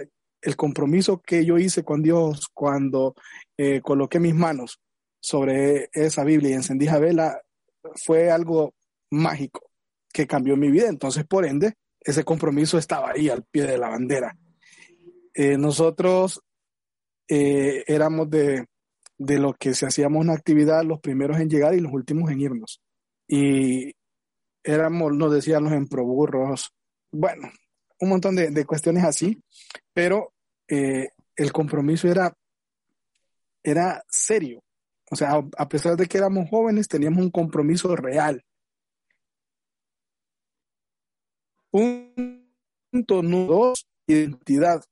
[0.43, 3.15] el compromiso que yo hice con Dios cuando
[3.57, 4.81] eh, coloqué mis manos
[5.21, 7.41] sobre esa Biblia y encendí a vela
[8.05, 8.75] fue algo
[9.13, 9.71] mágico
[10.14, 10.88] que cambió mi vida.
[10.88, 14.38] Entonces, por ende, ese compromiso estaba ahí al pie de la bandera.
[15.35, 16.40] Eh, nosotros
[17.29, 18.64] eh, éramos de,
[19.18, 22.40] de lo que si hacíamos una actividad, los primeros en llegar y los últimos en
[22.40, 22.81] irnos.
[23.27, 23.92] Y
[24.62, 26.72] éramos, nos decían los emproburros,
[27.11, 27.50] bueno,
[28.00, 29.42] un montón de, cuestiones así,
[29.92, 30.33] pero
[30.68, 32.33] eh, el compromiso era,
[33.62, 34.62] era serio.
[35.11, 38.44] O sea, a pesar de que éramos jóvenes, teníamos un compromiso real.
[41.62, 44.85] Un Punto número dos, identidad.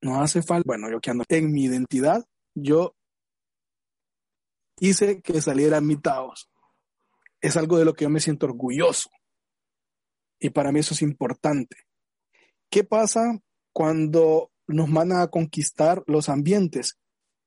[0.00, 2.94] No hace falta, bueno, yo que ando en mi identidad, yo
[4.78, 6.48] hice que saliera mitados.
[7.40, 9.10] Es algo de lo que yo me siento orgulloso.
[10.38, 11.78] Y para mí eso es importante.
[12.70, 13.40] ¿Qué pasa
[13.72, 16.96] cuando nos van a conquistar los ambientes?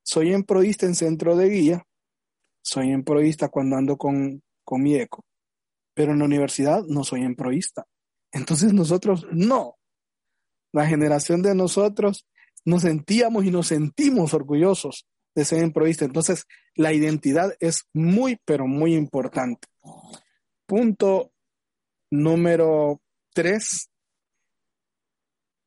[0.04, 1.88] Soy emproísta en centro de guía,
[2.62, 5.24] soy emproísta cuando ando con, con mi eco,
[5.93, 7.86] pero en la universidad no soy emproísta.
[8.36, 9.78] Entonces nosotros no.
[10.74, 12.28] La generación de nosotros
[12.65, 16.04] nos sentíamos y nos sentimos orgullosos de ser emproísta.
[16.04, 16.45] Entonces
[16.76, 19.69] la identidad es muy, pero muy importante.
[20.65, 21.32] Punto
[22.12, 23.02] número
[23.34, 23.89] tres,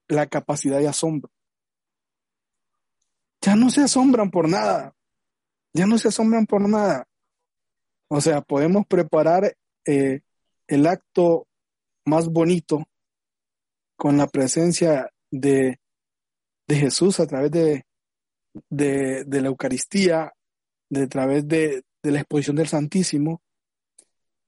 [0.06, 1.32] la capacidad de asombro.
[3.40, 4.94] Ya no se asombran por nada.
[5.72, 7.08] Ya no se asombran por nada.
[8.08, 10.20] O sea, podemos preparar eh,
[10.66, 11.47] el acto
[12.08, 12.84] más bonito
[13.96, 15.80] con la presencia de,
[16.66, 17.84] de Jesús a través de,
[18.70, 20.32] de, la Eucaristía,
[20.90, 23.42] de a través de, de la exposición del Santísimo,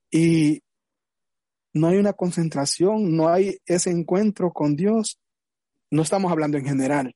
[0.09, 0.61] y
[1.73, 5.19] no hay una concentración, no hay ese encuentro con Dios.
[5.89, 7.15] No estamos hablando en general,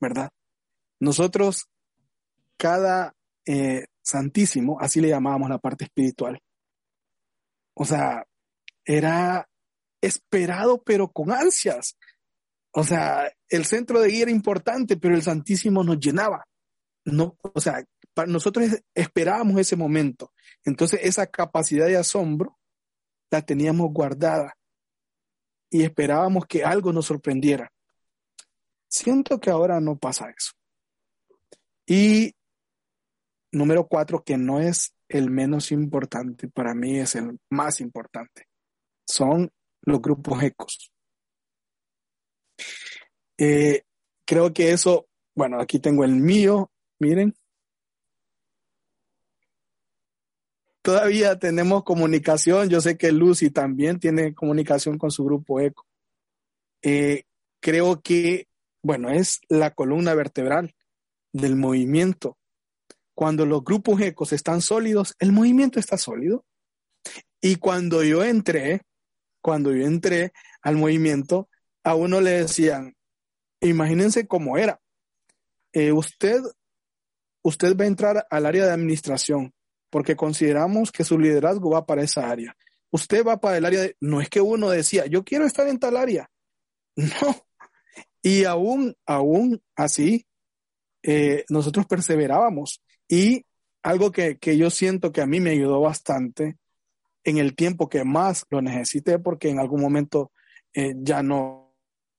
[0.00, 0.30] ¿verdad?
[1.00, 1.68] Nosotros,
[2.56, 6.40] cada eh, santísimo, así le llamábamos la parte espiritual.
[7.74, 8.24] O sea,
[8.84, 9.48] era
[10.00, 11.96] esperado, pero con ansias.
[12.72, 16.46] O sea, el centro de guía era importante, pero el Santísimo nos llenaba.
[17.04, 17.84] No, o sea,
[18.14, 20.32] para nosotros esperábamos ese momento.
[20.64, 22.58] Entonces, esa capacidad de asombro
[23.30, 24.54] la teníamos guardada
[25.70, 27.72] y esperábamos que algo nos sorprendiera.
[28.88, 30.52] Siento que ahora no pasa eso.
[31.86, 32.34] Y
[33.52, 38.46] número cuatro, que no es el menos importante, para mí es el más importante,
[39.06, 39.50] son
[39.82, 40.92] los grupos ecos.
[43.38, 43.84] Eh,
[44.24, 47.34] creo que eso, bueno, aquí tengo el mío, miren.
[50.82, 55.86] Todavía tenemos comunicación, yo sé que Lucy también tiene comunicación con su grupo eco.
[56.82, 57.24] Eh,
[57.60, 58.48] creo que,
[58.82, 60.74] bueno, es la columna vertebral
[61.32, 62.38] del movimiento.
[63.14, 66.44] Cuando los grupos ecos están sólidos, el movimiento está sólido.
[67.40, 68.82] Y cuando yo entré,
[69.40, 71.48] cuando yo entré al movimiento,
[71.84, 72.96] a uno le decían,
[73.60, 74.80] imagínense cómo era.
[75.72, 76.40] Eh, usted,
[77.42, 79.52] usted va a entrar al área de administración
[79.90, 82.56] porque consideramos que su liderazgo va para esa área.
[82.90, 85.78] Usted va para el área de, no es que uno decía, yo quiero estar en
[85.78, 86.30] tal área.
[86.96, 87.36] No.
[88.20, 90.26] Y aún, aún así,
[91.04, 92.82] eh, nosotros perseverábamos.
[93.06, 93.46] Y
[93.84, 96.58] algo que, que yo siento que a mí me ayudó bastante
[97.30, 100.32] en el tiempo que más lo necesité, porque en algún momento
[100.74, 101.74] eh, ya no,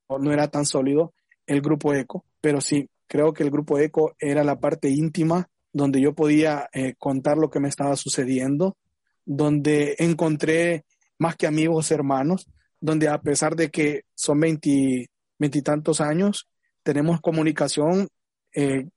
[0.08, 1.14] no era tan sólido
[1.46, 6.02] el grupo ECO, pero sí, creo que el grupo ECO era la parte íntima donde
[6.02, 8.78] yo podía eh, contar lo que me estaba sucediendo,
[9.26, 10.86] donde encontré
[11.18, 12.48] más que amigos, hermanos,
[12.80, 16.48] donde a pesar de que son veintitantos años,
[16.84, 18.08] tenemos comunicación.
[18.56, 18.88] Eh,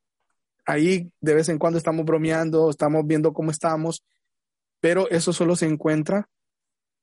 [0.65, 4.05] ahí de vez en cuando estamos bromeando, estamos viendo cómo estamos,
[4.83, 6.29] pero eso solo se encuentra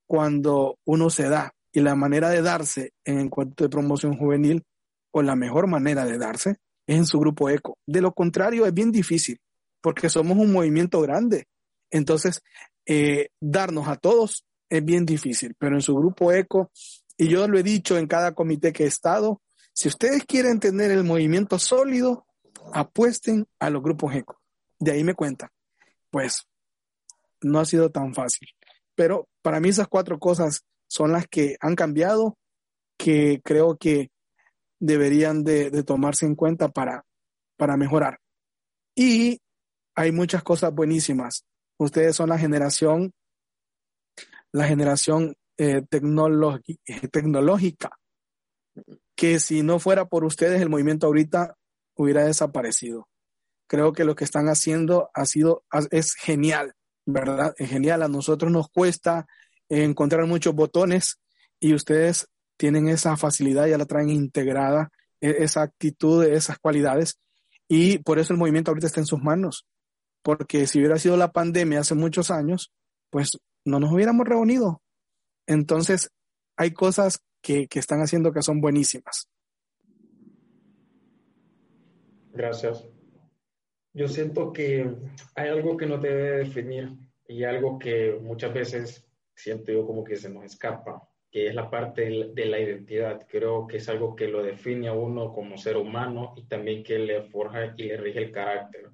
[0.05, 1.53] cuando uno se da.
[1.71, 4.63] Y la manera de darse en encuentro de promoción juvenil,
[5.11, 7.77] o la mejor manera de darse, es en su grupo ECO.
[7.87, 9.39] De lo contrario, es bien difícil,
[9.81, 11.45] porque somos un movimiento grande.
[11.89, 12.41] Entonces,
[12.85, 16.71] eh, darnos a todos es bien difícil, pero en su grupo ECO,
[17.15, 20.91] y yo lo he dicho en cada comité que he estado, si ustedes quieren tener
[20.91, 22.25] el movimiento sólido,
[22.73, 24.41] apuesten a los grupos ECO.
[24.79, 25.49] De ahí me cuentan.
[26.09, 26.45] Pues
[27.41, 28.49] no ha sido tan fácil.
[28.95, 32.37] Pero para mí esas cuatro cosas son las que han cambiado,
[32.97, 34.11] que creo que
[34.79, 37.05] deberían de, tomarse en cuenta para,
[37.57, 38.19] para mejorar.
[38.95, 39.41] Y
[39.95, 41.45] hay muchas cosas buenísimas.
[41.77, 43.13] Ustedes son la generación,
[44.51, 47.97] la generación eh, tecnológica,
[49.15, 51.55] que si no fuera por ustedes, el movimiento ahorita
[51.95, 53.07] hubiera desaparecido.
[53.67, 56.73] Creo que lo que están haciendo ha sido, es genial.
[57.13, 57.53] ¿Verdad?
[57.57, 59.27] Es genial, a nosotros nos cuesta
[59.67, 61.19] encontrar muchos botones
[61.59, 64.89] y ustedes tienen esa facilidad, ya la traen integrada,
[65.21, 67.19] e-, esa actitud, esas cualidades
[67.67, 69.67] y por eso el movimiento ahorita está en sus manos,
[70.23, 72.71] porque si hubiera sido la pandemia hace muchos años,
[73.09, 74.81] pues no nos hubiéramos reunido.
[75.45, 76.11] Entonces,
[76.57, 79.29] hay cosas que, que están haciendo que son buenísimas.
[82.31, 82.85] Gracias
[83.93, 84.89] yo siento que
[85.35, 86.91] hay algo que no debe definir
[87.27, 91.69] y algo que muchas veces siento yo como que se nos escapa que es la
[91.69, 93.25] parte de la identidad.
[93.27, 96.97] Creo que es algo que lo define a uno como ser humano y también que
[96.97, 98.89] le forja y le rige el carácter.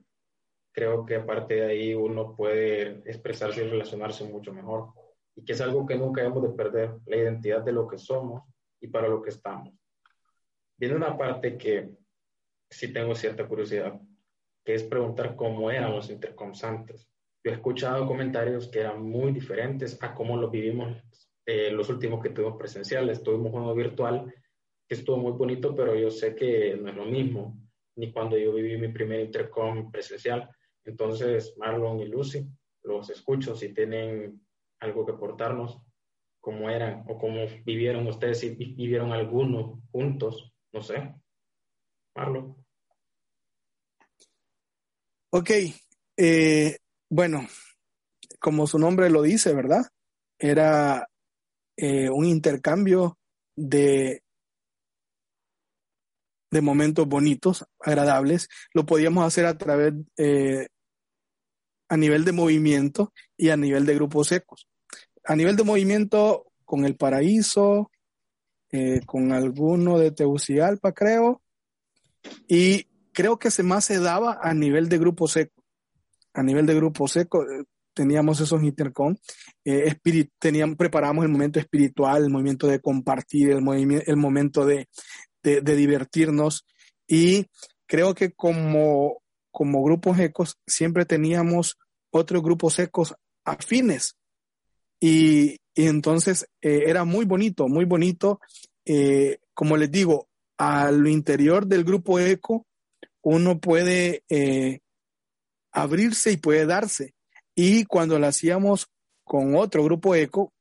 [0.74, 4.90] Creo que aparte de ahí uno puede expresarse y relacionarse mucho mejor.
[5.36, 8.44] Y que es algo que nunca hemos de perder, la identidad de lo que somos
[8.82, 9.74] y para lo que estamos.
[10.78, 11.90] Viene una parte que
[12.70, 13.98] sí tengo cierta curiosidad,
[14.66, 17.08] que es preguntar cómo eran los intercoms antes.
[17.44, 20.98] Yo he escuchado comentarios que eran muy diferentes a cómo lo vivimos
[21.46, 23.22] eh, los últimos que tuvimos presenciales.
[23.22, 24.34] Tuvimos uno virtual
[24.88, 27.56] que estuvo muy bonito, pero yo sé que no es lo mismo,
[27.96, 30.50] ni cuando yo viví mi primer intercom presencial.
[30.84, 32.48] Entonces, Marlon y Lucy,
[32.84, 34.42] los escucho si tienen
[34.80, 35.80] algo que aportarnos,
[36.40, 41.14] cómo eran o cómo vivieron ustedes, si vivieron alguno juntos, no sé.
[42.16, 42.65] Marlon.
[45.38, 45.52] Ok,
[46.16, 46.78] eh,
[47.10, 47.46] bueno,
[48.40, 49.86] como su nombre lo dice, ¿verdad?
[50.40, 51.10] Era
[51.76, 53.18] eh, un intercambio
[53.54, 54.24] de,
[56.52, 58.48] de momentos bonitos, agradables.
[58.74, 60.68] Lo podíamos hacer a través, eh,
[61.90, 64.70] a nivel de movimiento y a nivel de grupos secos.
[65.26, 67.92] A nivel de movimiento, con el paraíso,
[69.06, 71.42] con alguno de Tegucigalpa, creo,
[72.48, 75.64] y creo que se más se daba a nivel de grupo seco.
[76.34, 77.46] A nivel de grupo seco,
[77.96, 79.16] teníamos esos intercom,
[79.64, 79.96] eh,
[80.38, 84.90] teníamos, preparamos el momento espiritual, el momento de compartir, el, el momento de,
[85.42, 86.66] de, divertirnos
[87.08, 87.46] y
[87.88, 91.78] creo que como, como grupos ecos siempre teníamos
[92.12, 94.18] otros grupos ecos afines
[95.00, 98.40] y, y entonces eh, era muy bonito, muy bonito.
[98.86, 102.66] Eh, como les digo, a lo interior del grupo eco
[103.26, 104.82] uno puede eh,
[105.72, 107.16] abrirse y puede darse.
[107.56, 108.88] Y cuando lo hacíamos
[109.24, 110.54] con otro grupo eco,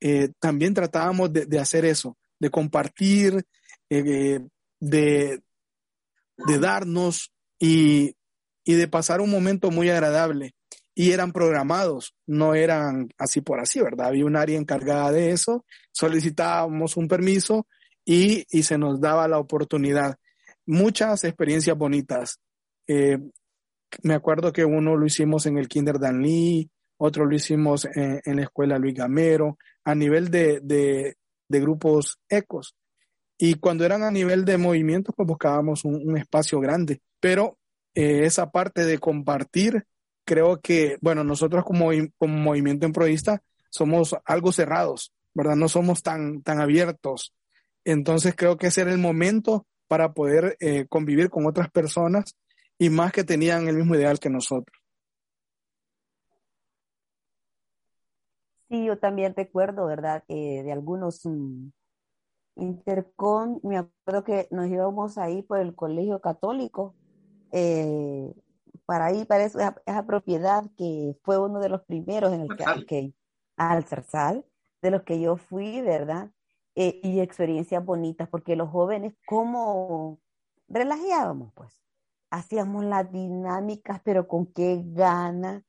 [0.00, 3.44] eh, también tratábamos de, hacer eso, de compartir,
[3.90, 4.38] eh,
[4.78, 5.40] de,
[6.36, 8.14] de, darnos y,
[8.64, 10.54] y, de pasar un momento muy agradable.
[10.94, 14.06] Y eran programados, no eran así por así, ¿verdad?
[14.06, 17.66] Había un área encargada de eso, solicitábamos un permiso
[18.04, 20.16] y, y se nos daba la oportunidad.
[20.66, 22.40] Muchas experiencias bonitas.
[22.86, 23.18] Eh,
[24.02, 28.36] me acuerdo que uno lo hicimos en el Kinder Dan Lee, otro lo hicimos en,
[28.36, 32.74] la escuela Luis Gamero, a nivel de, de, grupos ecos.
[33.38, 37.00] Y cuando eran a nivel de movimientos, pues buscábamos un, espacio grande.
[37.20, 37.58] Pero
[37.94, 39.86] eh, esa parte de compartir,
[40.24, 45.56] creo que, bueno, nosotros como, como movimiento emproísta somos algo cerrados, ¿verdad?
[45.56, 47.34] No somos tan, tan abiertos.
[47.84, 52.36] Entonces creo que ese era el momento para poder eh, convivir con otras personas
[52.76, 54.76] y más que tenían el mismo ideal que nosotros.
[58.68, 60.24] Sí, yo también recuerdo, ¿verdad?
[60.26, 61.68] de algunos mm,
[62.56, 66.96] intercom, me acuerdo que nos íbamos ahí por el colegio católico,
[67.52, 68.34] eh,
[68.86, 69.76] para ir para esa,
[70.08, 73.12] propiedad que fue uno de los primeros en el que,
[73.56, 74.44] al Zarzal,
[74.82, 76.32] de los que yo fui, ¿verdad?
[76.76, 80.18] Eh, y experiencias bonitas, porque los jóvenes, ¿cómo
[80.68, 81.84] relajábamos, pues?
[82.34, 85.62] hacíamos las dinámicas, pero con qué gana,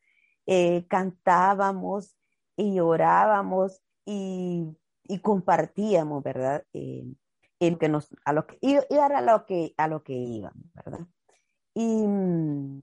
[0.48, 2.18] eh, cantábamos
[2.58, 4.76] y orábamos y,
[5.22, 6.64] compartíamos, ¿verdad?
[6.74, 7.06] Eh,
[7.60, 11.08] en que nos, a lo que, y, era lo que, a lo que íbamos, ¿verdad?
[11.76, 12.82] Y mm,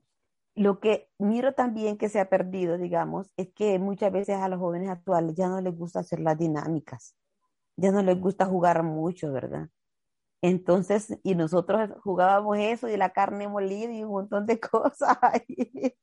[0.56, 4.60] lo que miro también que se ha perdido, digamos, es que muchas veces a los
[4.60, 7.16] jóvenes actuales ya no les gusta hacer las dinámicas,
[7.76, 9.68] ya no les gusta jugar mucho, ¿verdad?
[10.42, 15.16] Entonces, y nosotros jugábamos eso y la carne molida y un montón de cosas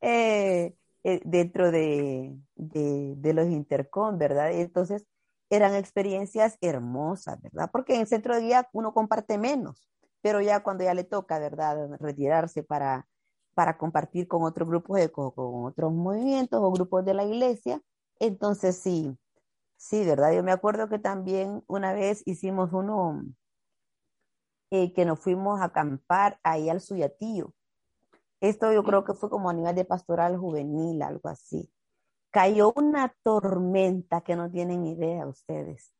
[0.00, 4.52] eh, eh, dentro de, de, los intercom, ¿verdad?
[4.52, 5.06] Entonces,
[5.50, 7.70] eran experiencias hermosas, ¿verdad?
[7.72, 9.88] Porque en el centro de día uno comparte menos,
[10.20, 11.90] pero ya cuando ya le toca, ¿verdad?
[12.00, 13.06] Retirarse para,
[13.54, 15.32] para compartir con otros grupos, de, con
[15.66, 17.80] otros movimientos o grupos de la iglesia,
[18.18, 19.16] entonces sí,
[19.76, 20.32] Sí, ¿verdad?
[20.32, 23.22] Yo me acuerdo que también una vez hicimos uno
[24.70, 27.52] eh, que nos fuimos a acampar ahí al Suyatío.
[28.40, 31.70] Esto yo creo que fue como a nivel de pastoral juvenil, algo así.
[32.30, 35.92] Cayó una tormenta que no tienen idea ustedes.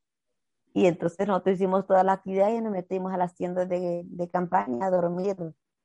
[0.74, 4.28] Y entonces nosotros hicimos toda la actividad y nos metimos a las tiendas de, de
[4.28, 5.36] campaña a dormir,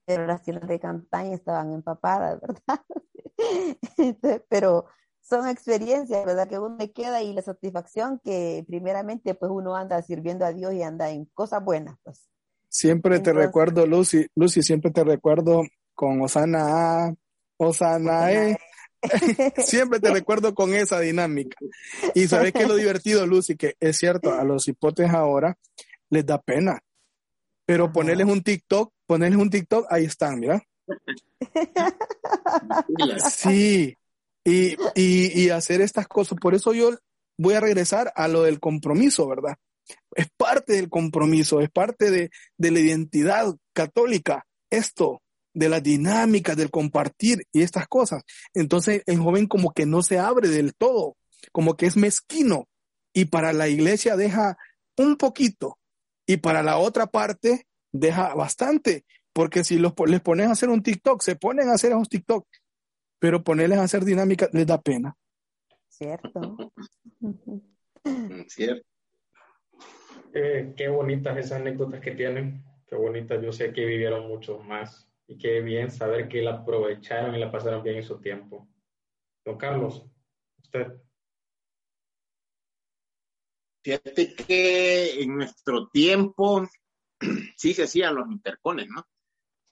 [0.06, 2.84] pero las tiendas de campaña estaban empapadas, ¿verdad?
[4.50, 4.86] pero
[5.30, 6.50] son experiencias, ¿verdad?
[6.50, 10.74] Que uno me queda y la satisfacción que primeramente pues uno anda sirviendo a Dios
[10.74, 12.28] y anda en cosas buenas, pues.
[12.68, 15.64] Siempre te recuerdo, Lucy, Lucy, siempre te recuerdo
[15.96, 17.16] con Osana A,
[17.58, 18.58] Osana E,
[19.58, 21.58] siempre te recuerdo con esa dinámica.
[22.14, 25.58] Y sabes que lo divertido, Lucy, que es cierto, a los hipotes ahora
[26.10, 26.80] les da pena.
[27.66, 30.62] Pero ponerles un TikTok, ponerles un TikTok, ahí están, mira.
[33.32, 33.96] Sí,
[34.50, 36.38] y, hacer estas cosas.
[36.40, 36.92] Por eso yo
[37.38, 39.56] voy a regresar a lo del compromiso, ¿verdad?
[40.16, 44.46] Es parte del compromiso, es parte de, de la identidad católica.
[44.70, 45.22] Esto,
[45.54, 48.24] de la dinámica, del compartir y estas cosas.
[48.54, 51.18] Entonces el joven como que no se abre del todo,
[51.52, 52.68] como que es mezquino
[53.14, 54.58] y para la iglesia deja
[54.98, 55.78] un poquito
[56.28, 60.84] y para la otra parte deja bastante, porque si los, les pones a hacer un
[60.84, 62.48] TikTok, se ponen a hacer un TikTok,
[63.20, 65.16] pero ponerles a hacer dinámica les da pena.
[65.88, 66.72] Cierto.
[68.48, 68.88] Cierto.
[70.34, 73.42] Eh, qué bonitas esas anécdotas que tienen, qué bonitas.
[73.44, 77.52] Yo sé que vivieron mucho más y qué bien saber que la aprovecharon y la
[77.52, 78.68] pasaron bien en su tiempo.
[79.44, 80.06] Don Carlos,
[80.58, 80.94] usted.
[83.84, 86.68] Fíjate que en nuestro tiempo
[87.58, 89.08] sí se hacían los intercones, ¿no?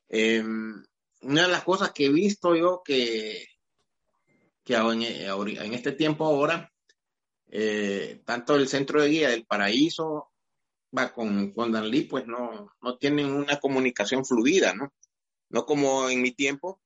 [0.09, 0.83] Em,
[1.22, 3.45] una de las cosas que he visto yo que,
[4.63, 6.72] que en, en este tiempo ahora,
[7.47, 10.32] eh, tanto el centro de guía del paraíso
[10.95, 14.93] va con, con Danlí, pues no, no tienen una comunicación fluida, ¿no?
[15.49, 16.82] no como en mi tiempo,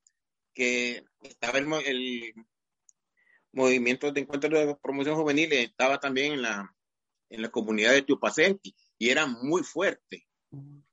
[0.54, 2.34] que estaba el, el
[3.52, 6.76] movimiento de encuentro de promoción juvenil, estaba también en la,
[7.30, 10.28] en la comunidad de Tiupacenti y era muy fuerte.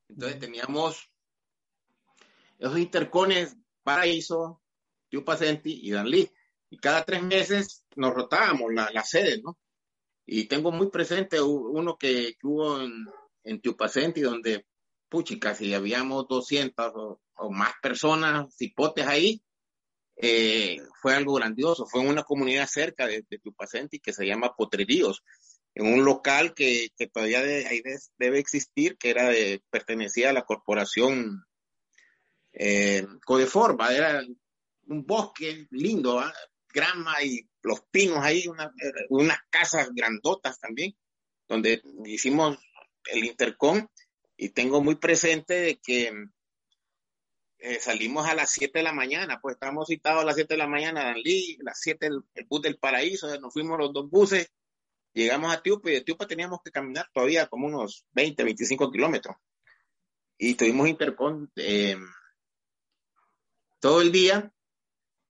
[0.08, 1.10] Entonces teníamos
[2.58, 4.62] esos intercones Paraíso,
[5.08, 6.30] Tiupacenti y Danlí.
[6.70, 9.58] Y cada tres meses nos rotábamos la, la sede, ¿no?
[10.26, 13.06] Y tengo muy presente uno que, hubo en,
[13.44, 14.66] en Tiupacenti, donde,
[15.08, 19.42] puchi, casi habíamos 200 o, más personas, cipotes ahí,
[20.16, 21.86] eh, fue algo grandioso.
[21.86, 25.22] Fue en una comunidad cerca de, de Tupacenti que se llama Potreríos,
[25.74, 27.80] en un local que, que todavía ahí
[28.18, 31.47] debe existir, que era de, pertenecía a la corporación
[32.60, 34.20] eh, Codeforma, era
[34.88, 36.20] un bosque lindo,
[36.74, 38.44] grama y los pinos ahí,
[39.10, 40.96] unas casas grandotas también,
[41.46, 42.58] donde hicimos
[43.12, 43.86] el intercom
[44.36, 46.12] y tengo muy presente de que
[47.58, 50.58] eh, salimos a las 7 de la mañana, pues estábamos citados a las 7 de
[50.58, 54.50] la mañana, Danlí, las 7 el, bus del paraíso, nos fuimos los dos buses,
[55.12, 59.36] llegamos a Tiupa y de Tiupa teníamos que caminar todavía como unos 20, 25 kilómetros.
[60.40, 61.96] Y tuvimos intercom eh,
[63.80, 64.52] todo el día.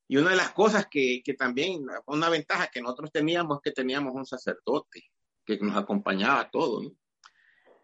[0.08, 3.72] Y una de las cosas que, que también, una ventaja que nosotros teníamos es que
[3.72, 5.04] teníamos un sacerdote
[5.44, 6.84] que nos acompañaba a todos.
[6.84, 6.90] ¿no?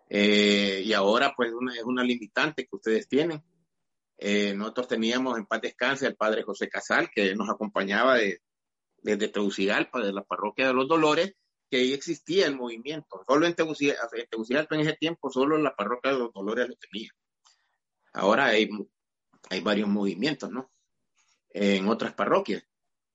[0.08, 3.42] Eh, y ahora pues una, es una limitante que ustedes tienen
[4.18, 8.40] eh, nosotros teníamos en paz descanse al padre José Casal, que nos acompañaba de,
[8.98, 11.34] desde Tegucigalpa, de la parroquia de los Dolores,
[11.70, 13.22] que ahí existía el movimiento.
[13.26, 17.10] Solo en Tegucigalpa, en ese tiempo, solo la parroquia de los Dolores lo tenía.
[18.12, 18.68] Ahora hay,
[19.50, 20.70] hay varios movimientos, ¿no?
[21.50, 22.64] En otras parroquias.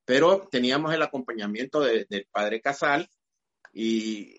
[0.05, 3.09] Pero teníamos el acompañamiento de, del padre Casal
[3.73, 4.36] y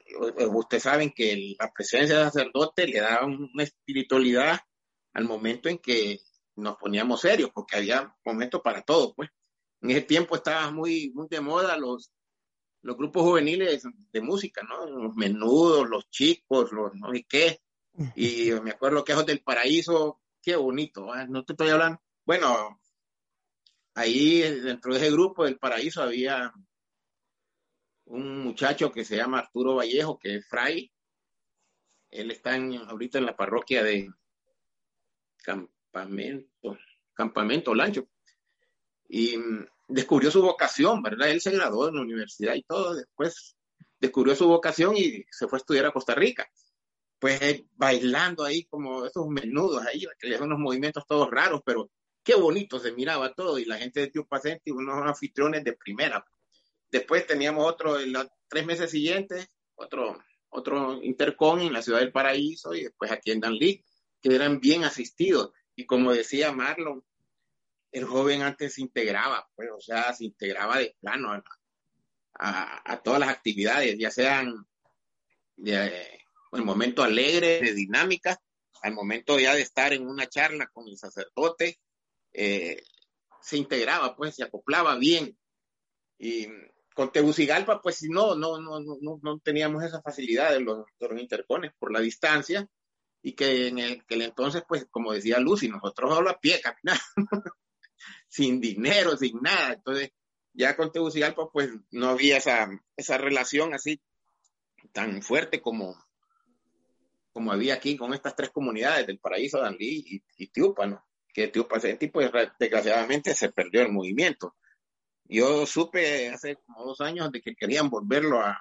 [0.48, 4.58] ustedes saben que la presencia del sacerdote le da una espiritualidad
[5.12, 6.20] al momento en que
[6.56, 9.30] nos poníamos serios porque había momentos para todo, pues.
[9.82, 12.12] En ese tiempo estaba muy, muy de moda los,
[12.82, 13.82] los grupos juveniles
[14.12, 14.86] de música, ¿no?
[14.86, 17.60] Los menudos, los chicos, los no sé qué.
[18.14, 22.00] Y me acuerdo que esos del paraíso, qué bonito, no te estoy hablando.
[22.24, 22.80] Bueno,
[23.94, 26.52] ahí dentro de ese grupo del paraíso había
[28.06, 30.90] un muchacho que se llama Arturo Vallejo, que es fray.
[32.10, 34.10] Él está ahorita en la parroquia de
[35.42, 36.78] campamento,
[37.14, 38.08] campamento Lancho.
[39.08, 41.30] Y mm, descubrió su vocación, ¿verdad?
[41.30, 43.56] Él se graduó en la universidad y todo, después
[43.98, 46.48] descubrió su vocación y se fue a estudiar a Costa Rica.
[47.20, 51.90] Pues bailando ahí como esos menudos ahí, que unos movimientos todos raros, pero
[52.24, 56.24] qué bonito se miraba todo y la gente de Tío Paciente, unos anfitriones de primera.
[56.90, 60.18] Después teníamos otro, en los tres meses siguientes, otro,
[60.48, 63.84] otro intercon en la ciudad del Paraíso y después aquí en Danlí,
[64.20, 65.52] que eran bien asistidos.
[65.76, 67.04] Y como decía Marlon,
[67.92, 71.42] el joven antes se integraba, pues, o sea, se integraba de plano a,
[72.92, 74.66] a, todas las actividades, ya sean
[75.56, 76.19] de,
[76.52, 78.38] el momento alegre, de dinámica,
[78.82, 81.78] al momento ya de estar en una charla con el sacerdote,
[82.32, 82.82] eh,
[83.42, 85.36] se integraba, pues, se acoplaba bien.
[86.18, 86.46] Y
[86.94, 91.72] con Tegucigalpa, pues, no, no, no, no, no teníamos esa facilidad de los, de intercones
[91.78, 92.68] por la distancia,
[93.22, 96.60] y que en el, entonces, pues, como decía Lucy, nosotros solo a pie
[98.28, 99.74] sin dinero, sin nada.
[99.74, 100.10] Entonces,
[100.52, 104.00] ya con Tegucigalpa pues no había esa, esa relación así
[104.92, 105.96] tan fuerte como,
[107.32, 111.04] como había aquí con estas tres comunidades del Paraíso, Danlí y, y Tiupa, ¿no?
[111.32, 112.20] Que Tiupa, ese tipo,
[112.58, 114.56] desgraciadamente se perdió el movimiento.
[115.30, 118.60] Yo supe hace como dos años de que querían volverlo a,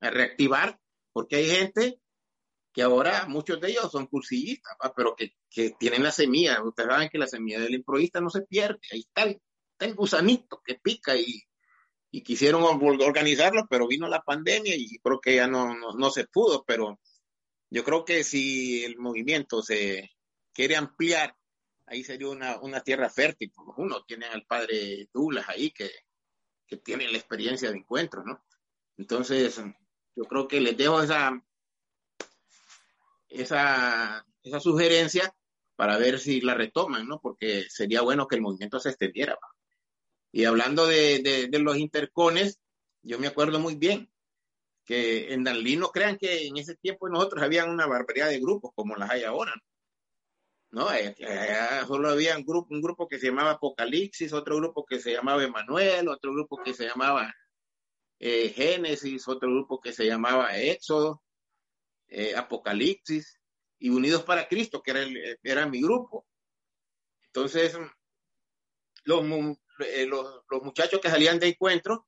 [0.00, 0.78] reactivar,
[1.12, 1.98] porque hay gente
[2.74, 5.34] que ahora muchos de ellos son cursillistas, pero que,
[5.78, 6.62] tienen la semilla.
[6.62, 8.80] Ustedes saben que la semilla del improvista no se pierde.
[8.92, 11.42] Ahí está el, gusanito que pica y,
[12.22, 16.64] quisieron organizarlo, pero vino la pandemia y creo que ya no, se pudo.
[16.64, 17.00] Pero
[17.74, 20.12] yo creo que si el movimiento se
[20.52, 21.36] quiere ampliar,
[21.86, 23.52] ahí sería una, una tierra fértil.
[23.76, 25.90] Uno tiene al padre Douglas ahí que,
[26.68, 28.44] que tiene la experiencia de encuentros, ¿no?
[28.96, 29.60] Entonces,
[30.14, 31.32] yo creo que les dejo esa
[33.28, 35.34] esa, esa sugerencia
[35.74, 37.20] para ver si la retoman, ¿no?
[37.20, 39.36] Porque sería bueno que el movimiento se extendiera.
[40.30, 42.60] Y hablando de, de, los intercones,
[43.02, 44.12] yo me acuerdo muy bien
[44.84, 48.72] que en Danlí no crean que en ese tiempo nosotros había una barbaridad de grupos
[48.74, 49.54] como las hay ahora.
[50.70, 51.14] No, eh,
[51.86, 55.44] solo había un grupo, un grupo que se llamaba Apocalipsis, otro grupo que se llamaba
[55.44, 57.32] Emanuel, otro grupo que se llamaba
[58.18, 61.22] eh, Génesis, otro grupo que se llamaba Éxodo,
[62.08, 63.40] eh, Apocalipsis
[63.78, 66.26] y Unidos para Cristo, que era, era mi grupo.
[67.26, 67.76] Entonces,
[69.04, 69.24] los,
[69.80, 72.06] eh, los, los, muchachos que salían de encuentro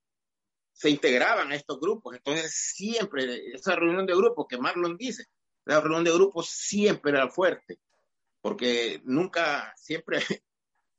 [0.76, 2.14] se integraban a estos grupos.
[2.14, 5.24] Entonces, siempre, esa reunión de grupos que Marlon dice,
[5.64, 7.78] la reunión de grupos siempre era fuerte,
[8.42, 10.18] porque nunca, siempre,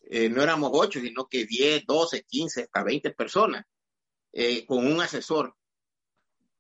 [0.01, 3.65] eh, no éramos ocho, sino que 10, 12, 15, hasta 20 personas,
[4.67, 5.55] con un asesor.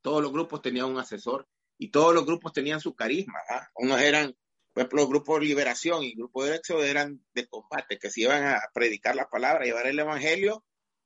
[0.01, 1.47] Todos los grupos tenían un asesor
[1.77, 3.39] y todos los grupos tenían su carisma.
[3.49, 3.67] ¿ah?
[3.75, 4.35] Unos eran,
[4.73, 8.21] por ejemplo, los grupos de liberación y grupos de éxodo eran de combate, que se
[8.21, 10.63] iban a predicar la palabra, llevar el evangelio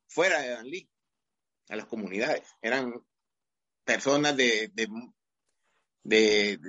[0.07, 0.89] fuera de Danlí,
[1.71, 2.43] a las comunidades.
[2.61, 3.01] Eran
[3.83, 4.87] personas de, de,
[6.03, 6.59] de,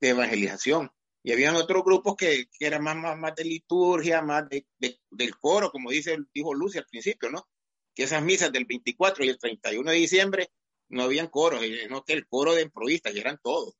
[0.00, 0.90] de, evangelización.
[1.22, 5.90] Y habían otros grupos que, que eran más, más, de liturgia, más del coro, como
[5.90, 7.48] dice, dijo Lucy al principio, ¿no?
[7.94, 10.50] Que esas misas del 24 y el 31 de diciembre
[10.88, 13.74] no habían coros, no que el coro de improvistas, y eran todos,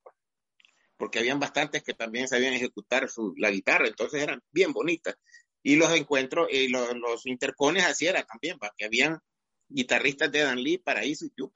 [0.96, 5.16] porque habían bastantes que también sabían ejecutar su, la guitarra, entonces eran bien bonitas.
[5.62, 9.20] Y los encuentros, y los, los intercones así era también, que habían
[9.68, 11.30] guitarristas de Dan Lee, Paraíso y.
[11.30, 11.52] Pues.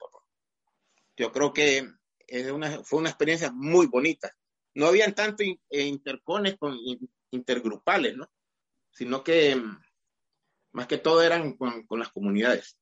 [1.17, 1.87] Yo creo que
[2.83, 4.31] fue una experiencia muy bonita.
[4.73, 6.77] No habían tanto eh, intercones con
[7.31, 8.29] intergrupales, ¿no?
[8.91, 9.61] Sino que
[10.71, 12.77] más que todo eran con, con las comunidades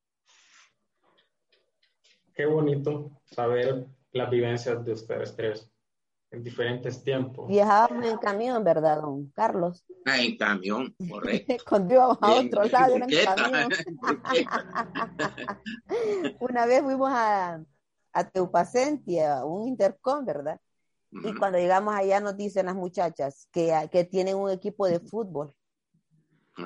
[2.40, 5.70] qué bonito saber las vivencias de ustedes tres
[6.32, 7.48] en diferentes tiempos.
[7.48, 9.84] Viajábamos en camión, ¿verdad, don Carlos?
[10.06, 11.56] Ah, en camión, correcto.
[11.70, 13.70] Cuando íbamos a otro lado en camión.
[16.40, 17.62] Una vez fuimos a,
[18.14, 20.60] a Teupacenti, a un intercom, ¿verdad?
[21.12, 25.56] Y cuando llegamos allá nos dicen las muchachas que, que tienen un equipo de fútbol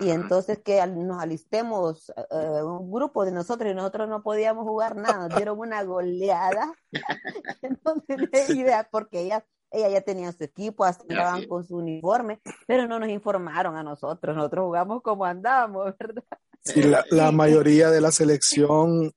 [0.02, 4.96] y entonces que nos alistemos uh, un grupo de nosotros y nosotros no podíamos jugar
[4.96, 6.74] nada, nos dieron una goleada.
[7.62, 13.00] entonces, idea, porque ella, ella ya tenía su equipo, estaban con su uniforme, pero no
[13.00, 16.24] nos informaron a nosotros, nosotros jugamos como andábamos, ¿verdad?
[16.64, 19.12] Sí, la, la mayoría de la selección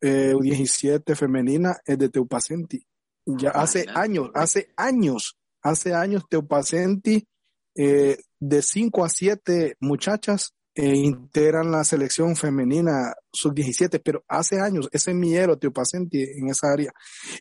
[0.00, 2.86] eh, 17 femenina es de Teupacenti.
[3.24, 7.26] Ya hace años, hace años, hace años Teupacenti
[7.74, 14.90] eh, de 5 a 7 muchachas eh, integran la selección femenina sub-17, pero hace años,
[14.92, 16.92] ese es mi tío paciente en esa área.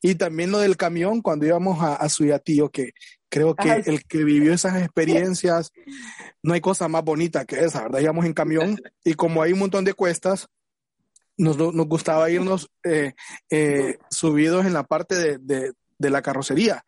[0.02, 2.92] Y también lo del camión, cuando íbamos a, a Suyatío, que
[3.28, 5.74] creo que el que vivió esas experiencias,
[6.42, 8.00] no hay cosa más bonita que esa, ¿verdad?
[8.00, 10.48] Íbamos en camión y como hay un montón de cuestas,
[11.38, 13.16] nos, nos gustaba irnos eh,
[13.50, 16.86] eh, subidos en la parte de, de, de la carrocería.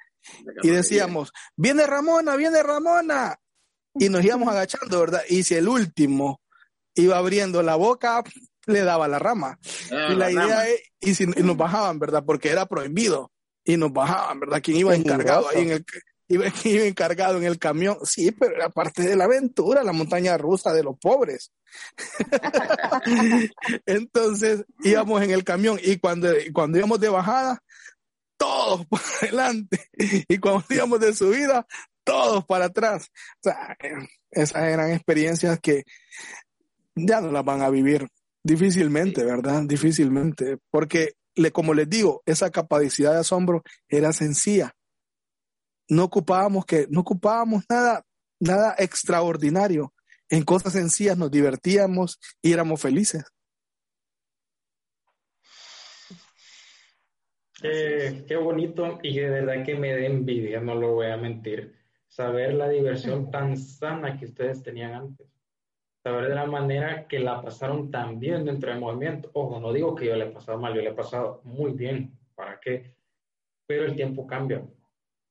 [0.63, 3.37] Y decíamos, viene Ramona, viene Ramona,
[3.99, 5.21] y nos íbamos agachando, ¿verdad?
[5.29, 6.41] Y si el último
[6.95, 8.23] iba abriendo la boca,
[8.65, 9.59] le daba la rama.
[9.91, 12.23] Ah, y la, idea es, y, si, nos bajaban, ¿verdad?
[12.25, 13.31] Porque era prohibido.
[13.63, 14.61] Y nos bajaban, ¿verdad?
[14.63, 15.85] ¿Quién iba encargado ahí en el,
[16.27, 17.97] iba, iba encargado en el camión?
[18.03, 21.51] Sí, pero era parte de la aventura, la montaña rusa de los pobres.
[23.85, 27.61] Entonces íbamos en el camión y cuando, cuando íbamos de bajada,
[28.37, 29.89] todos por delante.
[30.27, 31.65] Y cuando íbamos de subida,
[32.07, 33.11] todos para atrás.
[33.35, 33.77] O sea,
[34.31, 35.83] esas eran experiencias que
[36.95, 38.07] ya no las van a vivir
[38.43, 39.63] difícilmente, ¿verdad?
[39.65, 44.73] Difícilmente, porque le, como les digo, esa capacidad de asombro era sencilla.
[45.89, 48.03] No ocupábamos que no ocupábamos nada
[48.39, 49.93] nada extraordinario.
[50.29, 53.23] En cosas sencillas nos divertíamos y éramos felices.
[57.63, 61.76] Eh, qué bonito y de verdad que me da envidia, no lo voy a mentir
[62.17, 65.27] saber la diversión tan sana que ustedes tenían antes,
[66.03, 69.29] saber de la manera que la pasaron tan bien dentro del movimiento.
[69.33, 72.17] Ojo, no digo que yo le he pasado mal, yo le he pasado muy bien,
[72.33, 72.95] ¿para qué?
[73.67, 74.65] Pero el tiempo cambia.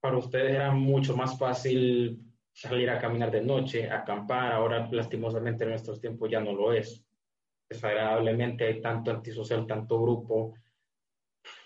[0.00, 2.22] Para ustedes era mucho más fácil
[2.52, 7.04] salir a caminar de noche, acampar, ahora lastimosamente en nuestros tiempos ya no lo es.
[7.68, 10.54] Desagradablemente hay tanto antisocial, tanto grupo,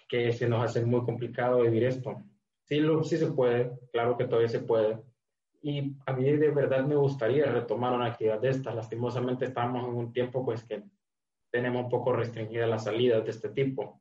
[0.08, 2.22] que se nos hace muy complicado vivir esto.
[2.64, 5.09] Sí, lo, sí se puede, claro que todavía se puede.
[5.62, 8.74] Y a mí de verdad me gustaría retomar una actividad de estas.
[8.74, 10.82] Lastimosamente estamos en un tiempo pues que
[11.52, 14.00] tenemos un poco restringida las salidas de este tipo.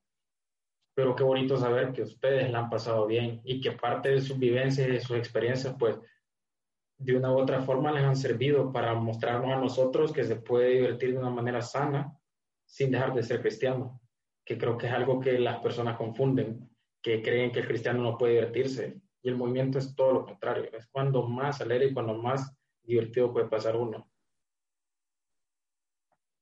[0.96, 4.38] Pero qué bonito saber que ustedes la han pasado bien y que parte de sus
[4.38, 6.00] vivencias y de sus experiencias pues
[6.98, 10.70] de una u otra forma les han servido para mostrarnos a nosotros que se puede
[10.72, 12.18] divertir de una manera sana
[12.66, 14.02] sin dejar de ser cristiano
[14.50, 16.68] que creo que es algo que las personas confunden,
[17.04, 19.00] que creen que el cristiano no puede divertirse.
[19.22, 23.32] Y el movimiento es todo lo contrario, es cuando más alegre y cuando más divertido
[23.34, 24.10] puede pasar uno.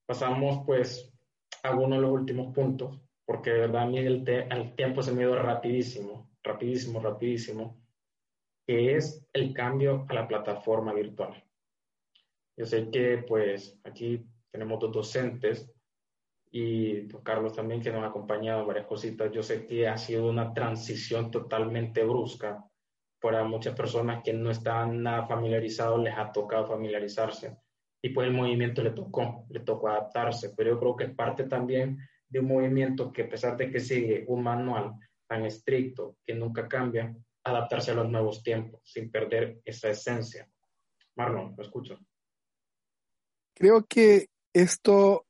[0.06, 1.12] Pasamos pues
[1.64, 5.12] a uno de los últimos puntos, porque de verdad a mí el, el tiempo se
[5.12, 7.82] me dio rapidísimo, rapidísimo, rapidísimo,
[8.66, 11.44] que es el cambio a la plataforma virtual.
[12.56, 15.72] Yo sé que pues aquí tenemos dos docentes
[16.52, 19.32] y Carlos también que nos ha acompañado varias cositas.
[19.32, 22.64] Yo sé que ha sido una transición totalmente brusca
[23.20, 27.58] para muchas personas que no están nada familiarizados, les ha tocado familiarizarse
[28.02, 31.46] y pues el movimiento le tocó, le tocó adaptarse, pero yo creo que es parte
[31.46, 31.98] también
[32.30, 34.94] de un movimiento que a pesar de que sigue un manual
[35.28, 40.48] tan estricto que nunca cambia, adaptarse a los nuevos tiempos sin perder esa esencia.
[41.16, 42.00] Marlon, lo escucho.
[43.54, 45.27] Creo que esto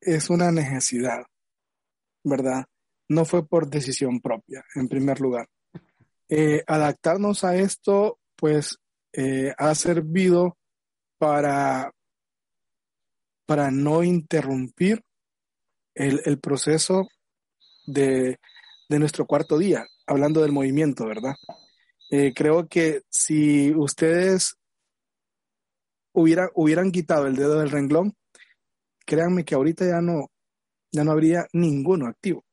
[0.00, 1.24] es una necesidad,
[2.24, 2.64] ¿verdad?
[3.08, 5.48] No fue por decisión propia, en primer lugar.
[6.28, 8.78] Eh, adaptarnos a esto, pues,
[9.12, 10.56] eh, ha servido
[11.18, 11.92] para,
[13.46, 15.02] para no interrumpir
[15.94, 17.08] el, proceso
[17.86, 18.38] de,
[18.88, 21.34] nuestro cuarto día, hablando del movimiento, ¿verdad?
[22.10, 24.56] Eh, creo que si ustedes
[26.12, 28.14] hubieran quitado el dedo del renglón,
[29.06, 30.30] créanme que ahorita ya no,
[30.92, 32.44] ya no habría ninguno activo.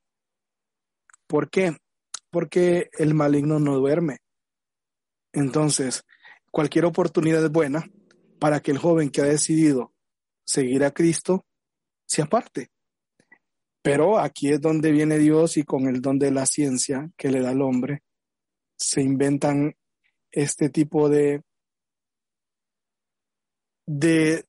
[1.27, 1.77] ¿Por qué?
[2.29, 4.19] Porque el maligno no duerme.
[5.33, 6.03] Entonces,
[6.51, 7.85] cualquier oportunidad es buena
[8.39, 9.93] para que el joven que ha decidido
[10.45, 11.45] seguir a Cristo
[12.05, 12.69] se aparte.
[13.81, 17.41] Pero aquí es donde viene Dios y con el don de la ciencia que le
[17.41, 18.03] da al hombre,
[18.75, 19.75] se inventan
[20.31, 21.41] este tipo de,
[23.85, 24.46] de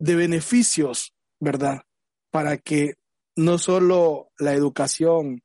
[0.00, 1.82] de beneficios, ¿verdad?
[2.30, 2.94] Para que
[3.36, 5.42] no solo la educación,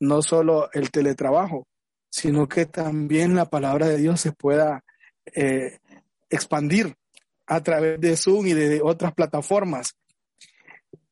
[0.00, 1.66] no solo el teletrabajo,
[2.10, 4.82] sino que también la palabra de Dios se pueda
[5.34, 5.78] eh,
[6.30, 6.94] expandir
[7.46, 9.94] a través de Zoom y de otras plataformas.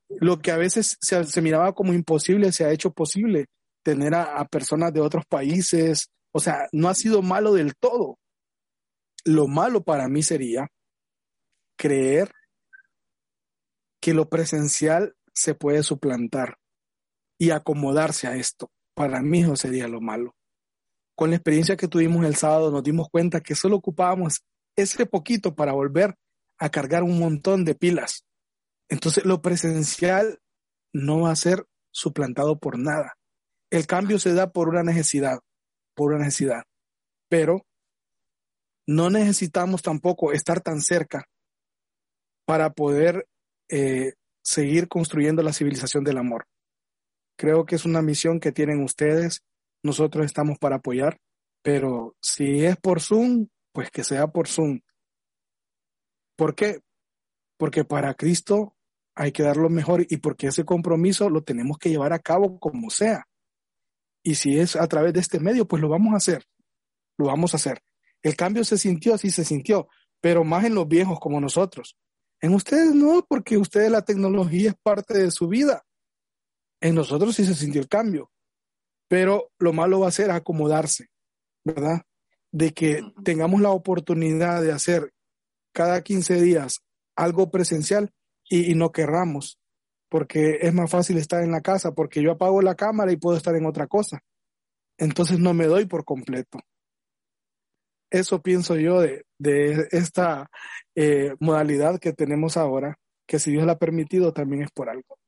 [0.08, 3.46] Lo que a veces se, miraba como imposible se ha hecho posible,
[3.82, 8.18] tener a personas de otros países, o sea, no ha sido malo del todo.
[9.24, 10.68] Lo malo para mí sería
[11.76, 12.30] creer
[14.00, 16.58] que lo presencial se puede suplantar
[17.38, 18.70] y acomodarse a esto.
[18.94, 20.34] Para mí eso sería lo malo.
[21.14, 24.42] Con la experiencia que tuvimos el sábado nos dimos cuenta que solo ocupábamos
[24.76, 26.14] ese poquito para volver
[26.58, 28.24] a cargar un montón de pilas.
[28.88, 30.38] Entonces lo presencial
[30.92, 33.14] no va a ser suplantado por nada.
[33.70, 35.40] El cambio se da por una necesidad,
[35.94, 36.62] por una necesidad.
[37.28, 37.66] Pero
[38.86, 41.28] no necesitamos tampoco estar tan cerca
[42.44, 43.26] para poder
[43.68, 46.46] eh, seguir construyendo la civilización del amor.
[47.36, 49.42] Creo que es una misión que tienen ustedes,
[49.82, 51.18] nosotros estamos para apoyar,
[51.62, 54.80] pero si es por Zoom, pues que sea por Zoom.
[56.36, 56.80] ¿Por qué?
[57.58, 58.76] Porque para Cristo
[59.14, 62.58] hay que dar lo mejor y porque ese compromiso lo tenemos que llevar a cabo
[62.58, 63.26] como sea.
[64.22, 66.44] Y si es a través de este medio, pues lo vamos a hacer.
[67.16, 67.82] Lo vamos a hacer.
[68.22, 69.88] El cambio se sintió, así se sintió,
[70.20, 71.96] pero más en los viejos como nosotros.
[72.40, 75.84] En ustedes no, porque ustedes la tecnología es parte de su vida.
[76.80, 78.30] En nosotros sí se sintió el cambio,
[79.08, 81.08] pero lo malo va a ser acomodarse,
[81.64, 82.02] ¿verdad?
[82.52, 85.12] De que tengamos la oportunidad de hacer
[85.72, 86.82] cada 15 días
[87.16, 88.12] algo presencial
[88.48, 89.58] y, y no querramos,
[90.10, 93.36] porque es más fácil estar en la casa, porque yo apago la cámara y puedo
[93.36, 94.22] estar en otra cosa.
[94.98, 96.58] Entonces no me doy por completo.
[98.10, 100.50] Eso pienso yo de, de esta
[100.94, 105.18] eh, modalidad que tenemos ahora, que si Dios la ha permitido también es por algo.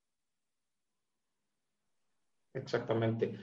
[2.54, 3.34] Exactamente.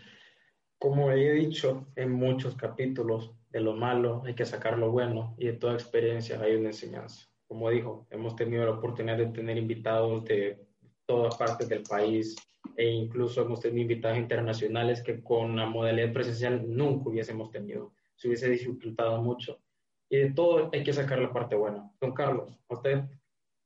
[0.77, 5.47] Como he dicho en muchos capítulos, de lo malo hay que sacar lo bueno y
[5.47, 7.25] de toda experiencia hay una enseñanza.
[7.47, 10.67] Como dijo, hemos tenido la oportunidad de tener invitados de
[11.05, 12.35] todas partes del país
[12.75, 17.94] e incluso hemos tenido invitados internacionales que con la modalidad presencial nunca hubiésemos tenido.
[18.15, 19.61] Se hubiese dificultado mucho.
[20.09, 21.91] Y de todo hay que sacar la parte buena.
[21.99, 23.03] Don Carlos, ¿a usted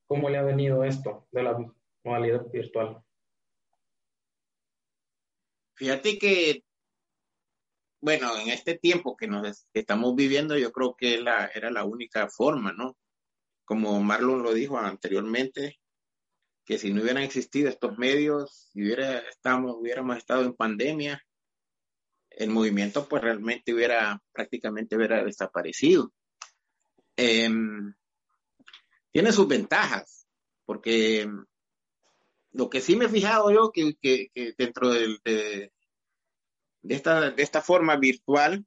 [0.07, 1.57] cómo le ha venido esto de la
[2.03, 3.03] modalidad virtual?
[5.75, 6.63] Fíjate que,
[8.01, 12.27] bueno, en este tiempo que nos estamos viviendo, yo creo que la, era la única
[12.27, 12.97] forma, ¿no?
[13.65, 15.79] Como Marlon lo dijo anteriormente,
[16.65, 21.21] que si no hubieran existido estos medios, si hubiera, estamos, hubiéramos estado en pandemia,
[22.31, 26.13] el movimiento pues realmente hubiera prácticamente hubiera desaparecido.
[27.15, 27.93] Em,
[29.11, 30.27] tiene sus ventajas,
[30.65, 31.27] porque
[32.51, 35.71] lo que sí me he fijado yo que, que, dentro de, de,
[36.95, 38.65] esta, de esta forma virtual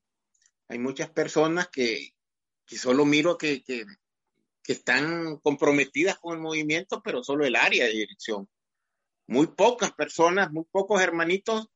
[0.68, 2.14] hay muchas personas que,
[2.66, 3.84] que solo miro que, que,
[4.66, 8.48] están comprometidas con el movimiento, pero solo el área de dirección.
[9.26, 11.68] Muy pocas personas, muy pocos hermanitos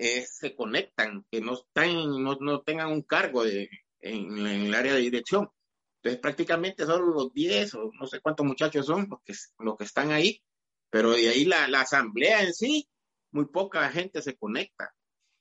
[0.00, 3.68] eh, se conectan, que no, están, no, no tengan un cargo de,
[4.00, 5.48] en, en, el área de dirección.
[5.96, 9.84] Entonces prácticamente solo los 10 o no sé cuántos muchachos son los que, los que
[9.84, 10.42] están ahí
[10.90, 12.88] pero de ahí la, la asamblea en sí,
[13.30, 14.92] muy poca gente se conecta.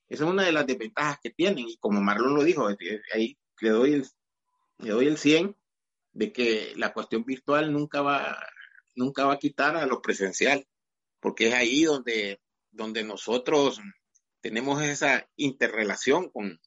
[0.07, 1.67] Esa es una de las desventajas que tienen.
[1.67, 2.69] Y como Marlon lo dijo,
[3.13, 4.07] ahí le doy el,
[4.77, 5.55] le doy el 100
[6.13, 8.39] de que la cuestión virtual nunca va,
[8.95, 10.65] nunca va a quitar a lo presencial,
[11.19, 12.39] porque es ahí donde,
[12.71, 13.79] donde nosotros
[14.41, 16.59] tenemos esa interrelación con,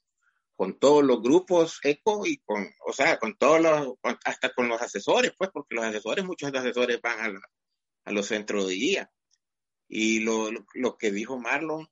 [0.54, 3.94] con todos los grupos ECO y con, o sea, con todos los,
[4.24, 7.40] hasta con los asesores, pues, porque los asesores, muchos de asesores van a la,
[8.04, 9.10] a los centros de guía.
[9.88, 11.86] Y lo, lo, que dijo Marlon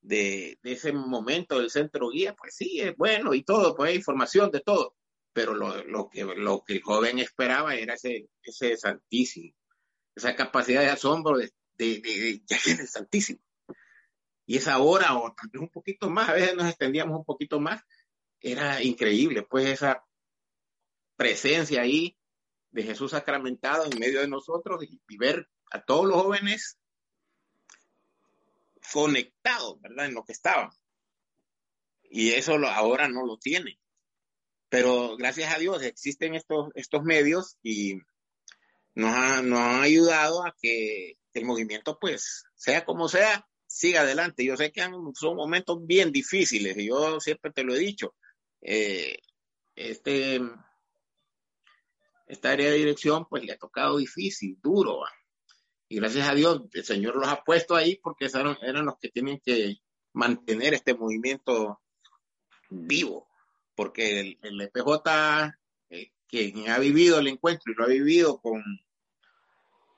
[0.00, 3.96] de, de, ese momento del centro guía, pues sí, es bueno y todo, pues hay
[3.96, 4.96] información de todo.
[5.32, 9.54] Pero lo, lo, que, lo que el joven esperaba era ese, ese santísimo,
[10.14, 12.42] esa capacidad de asombro de, de, de,
[12.80, 13.40] el santísimo.
[14.46, 17.60] Y esa hora, o tal vez un poquito más, a veces nos extendíamos un poquito
[17.60, 17.82] más,
[18.40, 20.04] era increíble, pues esa
[21.16, 22.16] presencia ahí
[22.70, 26.78] de Jesús sacramentado en medio de nosotros y, ver a todos los jóvenes
[28.92, 30.06] conectados, ¿verdad?
[30.06, 30.70] En lo que estaban.
[32.02, 33.78] Y eso ahora no lo tienen.
[34.68, 37.94] Pero gracias a Dios existen estos, estos medios y
[38.94, 44.44] nos, nos han ayudado a que el movimiento, pues, sea como sea, siga adelante.
[44.44, 44.82] Yo sé que
[45.14, 48.14] son momentos bien difíciles y yo siempre te lo he dicho.
[48.60, 49.18] Eh,
[49.74, 50.40] este,
[52.28, 55.00] esta área de dirección pues le ha tocado difícil, duro.
[55.88, 59.40] Y gracias a Dios el Señor los ha puesto ahí porque eran, los que tienen
[59.44, 59.78] que
[60.12, 61.80] mantener este movimiento
[62.70, 63.28] vivo.
[63.74, 65.52] Porque el, el EPJ,
[65.90, 68.62] eh, quien ha vivido el encuentro y lo ha vivido con,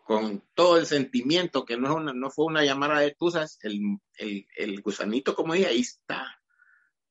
[0.06, 4.80] con todo el sentimiento, que no, es una, no fue una llamada de tusas, el,
[4.80, 6.40] gusanito, como dije, ahí está.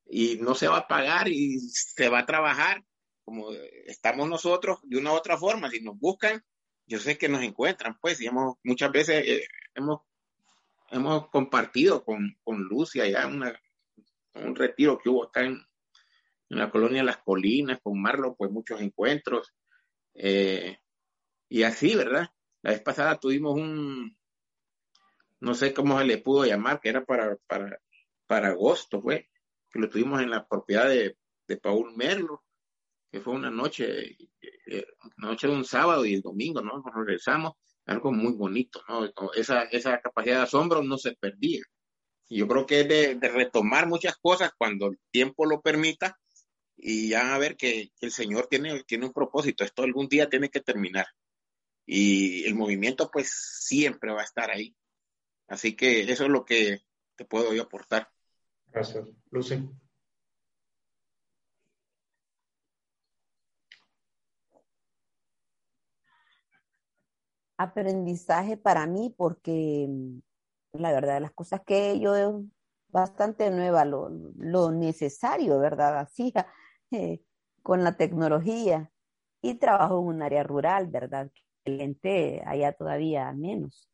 [0.06, 2.82] Y no se va a pagar y se va a trabajar
[3.22, 3.50] como
[3.84, 6.42] estamos nosotros de una u otra forma, si nos buscan,
[6.86, 10.00] yo sé que nos encuentran, pues, y hemos, muchas veces eh, hemos,
[11.30, 13.60] compartido con, con Lucia ya una,
[14.36, 15.60] un retiro que hubo acá en,
[16.48, 19.52] en, la colonia Las Colinas, con Marlo, pues muchos encuentros,
[20.14, 20.78] eh,
[21.50, 22.30] y así, ¿verdad?
[22.62, 24.16] La vez pasada tuvimos un,
[25.40, 27.78] no sé cómo se le pudo llamar, que era para, para,
[28.26, 29.26] para agosto, pues,
[29.70, 32.44] que lo tuvimos en la propiedad de, de Paul Merlo,
[33.10, 34.16] que fue una noche,
[34.66, 34.86] eh,
[35.18, 36.78] noche de un sábado y el domingo, ¿no?
[36.78, 37.52] Nos regresamos,
[37.86, 39.08] algo muy bonito, ¿no?
[39.34, 41.62] Esa, esa capacidad de asombro no se perdía.
[42.28, 46.18] Yo creo que es de, de, retomar muchas cosas cuando el tiempo lo permita
[46.76, 50.28] y ya a ver que, que, el Señor tiene, tiene un propósito, esto algún día
[50.28, 51.06] tiene que terminar.
[51.86, 53.30] Y el movimiento pues
[53.60, 54.76] siempre va a estar ahí.
[55.48, 56.80] Así que eso es lo que
[57.14, 58.10] te puedo yo aportar.
[58.72, 59.08] Gracias.
[59.30, 59.70] Lucy.
[67.58, 70.18] aprendizaje para mí porque mm,
[70.72, 72.42] la verdad, las cosas que yo
[72.88, 75.98] bastante nueva, lo, lo necesario, ¿verdad?
[75.98, 76.46] Hacía
[76.90, 77.22] eh,
[77.62, 78.90] con la tecnología
[79.42, 81.30] y trabajo en un área rural, ¿verdad?
[81.66, 83.90] Excelente, allá todavía menos.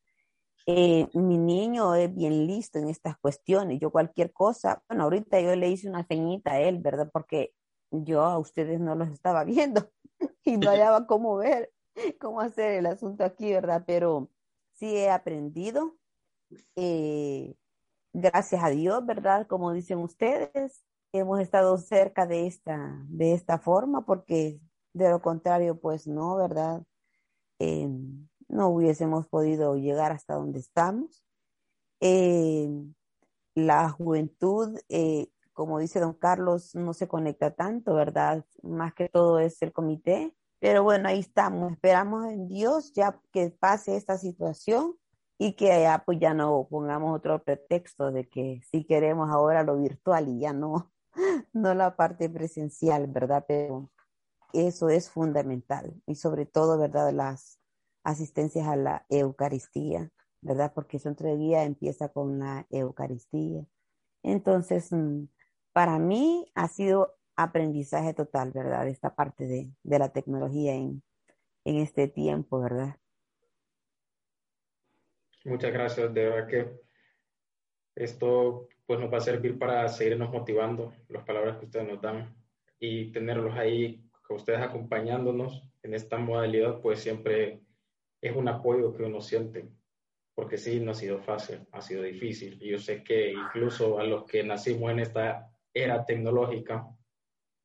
[0.67, 3.81] Eh, mi niño es bien listo en estas cuestiones.
[3.81, 7.09] Yo cualquier cosa, bueno, ahorita yo le hice una ceñita a él, ¿verdad?
[7.11, 7.55] Porque
[7.91, 9.91] yo a ustedes no los estaba viendo
[10.45, 11.73] y no hallaba cómo ver.
[12.21, 13.85] cómo hacer el asunto aquí, ¿verdad?
[13.87, 14.31] Pero
[14.75, 15.97] sí he aprendido.
[16.77, 17.55] Eh,
[18.13, 19.47] gracias a Dios, ¿verdad?
[19.47, 24.61] Como dicen ustedes, hemos estado cerca de esta, de esta forma, porque
[24.93, 26.83] de lo contrario, pues no, ¿verdad?
[27.63, 27.89] Eh,
[28.49, 31.25] no hubiésemos podido llegar hasta donde estamos.
[32.01, 32.69] Eh,
[33.55, 38.45] la juventud, eh, como dice don Carlos, no se conecta tanto, ¿verdad?
[38.65, 40.35] Más que todo es el comité.
[40.59, 41.71] Pero bueno, ahí estamos.
[41.73, 44.97] Esperamos en Dios ya que pase esta situación
[45.39, 49.79] y que ya pues ya no pongamos otro pretexto de que si queremos ahora lo
[49.79, 50.93] virtual y ya no,
[51.53, 53.45] no la parte presencial, ¿verdad?
[53.47, 53.92] Pero
[54.53, 57.13] eso es fundamental y sobre todo, ¿verdad?
[57.13, 57.59] Las
[58.05, 60.73] asistencias a la Eucaristía, ¿verdad?
[60.75, 63.65] Porque su entreguía empieza con la Eucaristía.
[64.23, 65.25] Entonces, mm,
[65.73, 68.89] para mí ha sido aprendizaje total, ¿verdad?
[68.89, 71.03] Esta parte de, la tecnología en,
[71.65, 72.97] en este tiempo, ¿verdad?
[75.45, 76.81] Muchas gracias, de verdad que
[77.97, 82.35] esto pues nos va a servir para seguirnos motivando, las palabras que ustedes nos dan
[82.79, 87.61] y tenerlos ahí con ustedes acompañándonos en esta modalidad, pues siempre
[88.21, 89.69] es un apoyo que uno siente,
[90.35, 92.59] porque sí, no ha sido fácil, ha sido difícil.
[92.59, 96.87] Yo sé que incluso a los que nacimos en esta era tecnológica,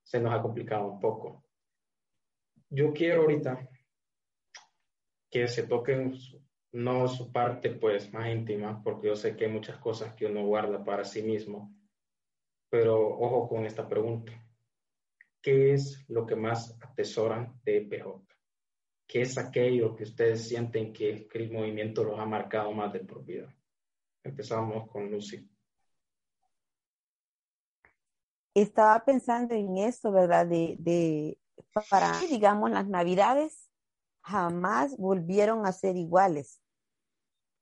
[0.04, 1.44] se nos ha complicado un poco.
[2.70, 3.70] Yo quiero ahorita
[5.30, 6.18] que se toquen
[6.74, 10.46] no su parte pues más íntima, porque yo sé que hay muchas cosas que uno
[10.46, 11.74] guarda para sí mismo,
[12.70, 14.47] pero ojo con esta pregunta.
[15.48, 18.22] ¿Qué es lo que más atesoran de PJ?
[19.08, 23.24] ¿Qué es aquello que ustedes sienten que el movimiento los ha marcado más de por
[23.24, 23.48] vida?
[24.26, 25.50] Empezamos con Lucy.
[28.54, 30.46] Estaba pensando en eso, ¿verdad?
[30.48, 31.40] De, de
[31.90, 33.70] para, digamos, las navidades
[34.24, 36.62] jamás volvieron a ser iguales.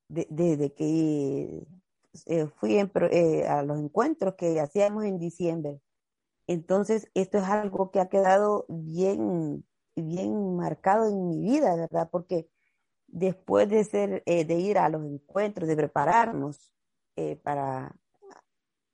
[0.07, 1.67] Desde que
[2.25, 5.81] eh, fui eh, a los encuentros que hacíamos en diciembre.
[6.48, 9.66] Entonces, esto es algo que ha quedado bien
[9.96, 12.10] bien marcado en mi vida, ¿verdad?
[12.12, 12.50] Porque
[13.08, 16.74] después de, ser, eh, de ir a los encuentros, de prepararnos
[17.16, 17.96] eh, para,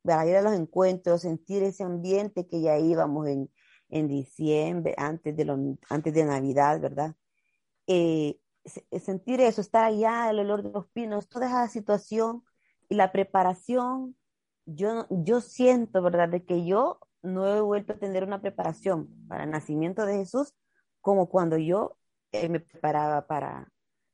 [0.05, 3.49] ir a los encuentros, sentir ese ambiente que ya íbamos en,
[3.89, 7.15] en diciembre, antes de, antes de Navidad, ¿verdad?
[7.87, 8.39] Eh,
[8.99, 12.43] sentir eso, estar allá, el olor de los pinos, toda esa situación
[12.89, 14.15] y la preparación,
[14.65, 19.43] yo, yo siento, ¿verdad?, de que yo no he vuelto a tener una preparación para
[19.43, 20.53] el nacimiento de Jesús
[21.01, 21.97] como cuando yo
[22.31, 23.71] eh, me preparaba para,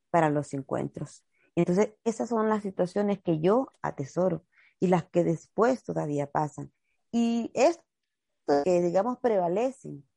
[0.10, 1.24] para los encuentros.
[1.56, 4.46] Entonces, esas son las situaciones que yo atesoro
[4.80, 6.72] y las que después todavía pasan.
[7.12, 7.84] Y esto
[8.64, 10.08] que, digamos, prevalecen.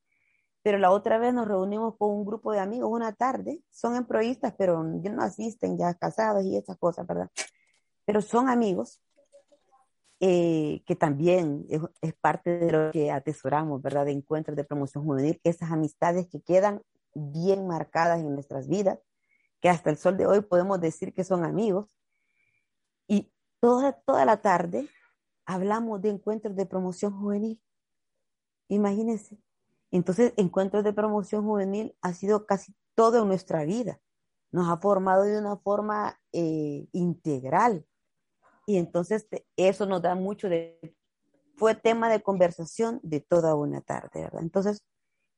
[0.62, 4.54] Pero la otra vez nos reunimos con un grupo de amigos una tarde, son emproístas,
[4.58, 7.30] pero no asisten, ya casados y esas cosas, ¿verdad?
[8.04, 9.00] Pero son amigos
[10.22, 14.04] eh, que también es, parte de lo que atesoramos, ¿verdad?
[14.04, 16.82] De encuentros de promoción juvenil, esas amistades que quedan
[17.14, 18.98] bien marcadas en nuestras vidas,
[19.60, 21.96] que hasta el sol de hoy podemos decir que son amigos.
[23.08, 24.88] Y toda, toda la tarde
[25.46, 27.58] hablamos de encuentros de promoción juvenil.
[28.68, 29.38] Imagínense.
[29.90, 33.98] Entonces, encuentros de promoción juvenil ha sido casi toda nuestra vida.
[34.52, 37.86] Nos ha formado de una forma eh, integral
[38.70, 40.94] y entonces eso nos da mucho de,
[41.56, 44.42] fue tema de conversación de toda una tarde, ¿verdad?
[44.42, 44.84] Entonces,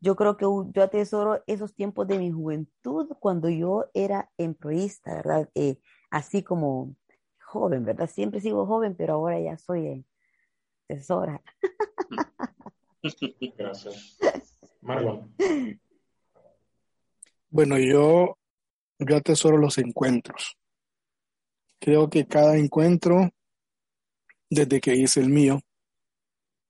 [0.01, 5.49] yo creo que yo atesoro esos tiempos de mi juventud cuando yo era emproísta, ¿verdad?
[5.55, 5.78] Eh,
[6.11, 6.95] así como
[7.41, 8.11] joven, ¿verdad?
[8.11, 10.05] Siempre sigo joven, pero ahora ya soy
[10.91, 11.41] asesora.
[13.57, 14.18] Gracias.
[14.83, 15.35] Marlon.
[17.49, 18.37] Bueno, yo,
[18.99, 20.59] yo atesoro los encuentros.
[21.83, 23.33] Creo que cada encuentro,
[24.49, 25.61] desde que hice el mío,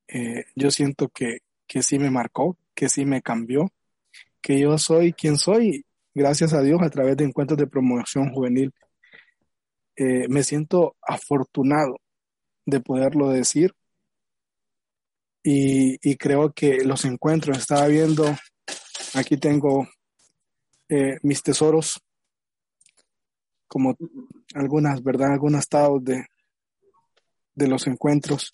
[0.07, 3.71] eh, yo siento que, que sí me marcó, que sí me cambió,
[4.41, 5.85] que yo soy quien soy,
[6.15, 8.73] gracias a Dios, a través de encuentros de promoción juvenil.
[9.95, 12.01] Eh, me siento afortunado
[12.65, 13.75] de poderlo decir
[15.43, 18.25] y, y, creo que los encuentros, estaba viendo,
[19.13, 19.87] aquí tengo
[20.89, 22.01] eh, mis tesoros
[23.67, 23.95] como
[24.53, 25.33] algunas, ¿verdad?
[25.33, 26.25] Algunos estados de,
[27.55, 28.51] de los encuentros.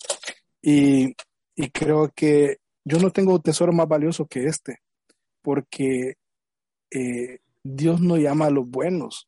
[0.62, 1.16] Y,
[1.56, 4.80] y creo que yo no tengo tesoro más valioso que este,
[5.42, 6.16] porque
[6.92, 9.28] eh, Dios no llama a los buenos,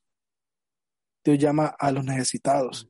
[1.23, 2.89] Dios llama a los necesitados.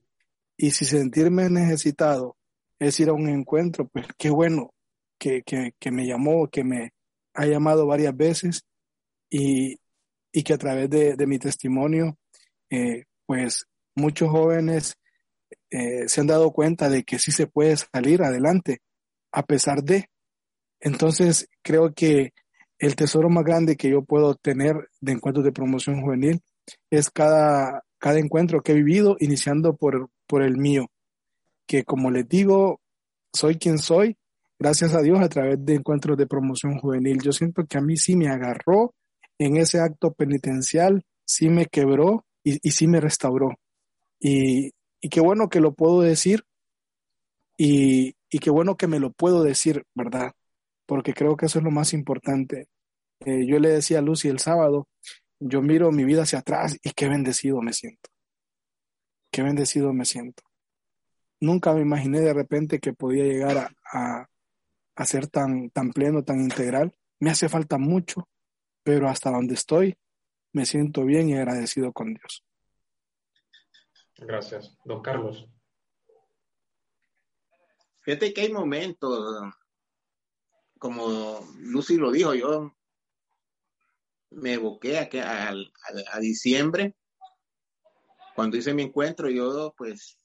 [0.58, 2.38] Y si sentirme necesitado
[2.80, 4.74] es ir a un encuentro, pues qué bueno
[5.18, 6.94] que, que, que me llamó, que me
[7.34, 8.66] ha llamado varias veces
[9.30, 9.80] y,
[10.32, 12.18] y que a través de, de mi testimonio
[12.70, 13.66] eh, pues
[13.96, 14.98] muchos jóvenes
[15.70, 18.80] eh, se han dado cuenta de que sí se puede salir adelante
[19.32, 20.10] a pesar de.
[20.80, 22.34] Entonces, creo que
[22.80, 26.42] el tesoro más grande que yo puedo tener de encuentros de promoción juvenil
[26.90, 30.88] es cada, cada encuentro que he vivido, iniciando por, por el mío,
[31.68, 32.82] que como les digo,
[33.34, 34.18] soy quien soy,
[34.60, 37.22] gracias a Dios, a través de encuentros de promoción juvenil.
[37.22, 38.94] Yo siento que a mí sí me agarró
[39.38, 43.58] en ese acto penitencial, sí me quebró y, y sí me restauró.
[44.22, 44.72] Y,
[45.10, 46.46] qué bueno que lo puedo decir
[47.58, 50.34] y, y qué bueno que me lo puedo decir, ¿verdad?
[50.86, 52.68] Porque creo que eso es lo más importante.
[53.26, 54.88] Eh, yo le decía a Lucy el sábado,
[55.40, 58.10] yo miro mi vida hacia atrás y qué bendecido me siento.
[59.32, 60.44] Qué bendecido me siento.
[61.40, 64.30] Nunca me imaginé de repente que podía llegar a, a,
[64.96, 66.94] a ser tan, tan pleno, tan integral.
[67.20, 68.30] Me hace falta mucho,
[68.84, 69.98] pero hasta donde estoy
[70.54, 72.44] me siento bien y agradecido con Dios.
[74.22, 74.78] Gracias.
[74.86, 75.48] Don Carlos.
[78.02, 79.44] Fíjate que hay momentos,
[80.80, 82.76] como Lucy lo dijo, yo
[84.32, 85.10] me evoqué a,
[85.50, 85.54] a,
[86.12, 86.96] a, diciembre,
[88.36, 90.18] cuando hice mi encuentro, yo pues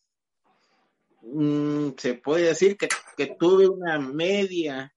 [1.22, 4.94] mmm, se puede decir que, que tuve una media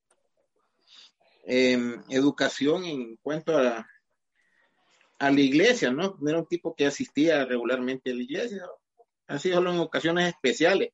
[1.46, 3.86] eh, educación en cuanto a,
[5.20, 6.18] a la iglesia, ¿no?
[6.20, 8.66] No era un tipo que asistía regularmente a la iglesia,
[9.30, 10.90] así solo en ocasiones especiales.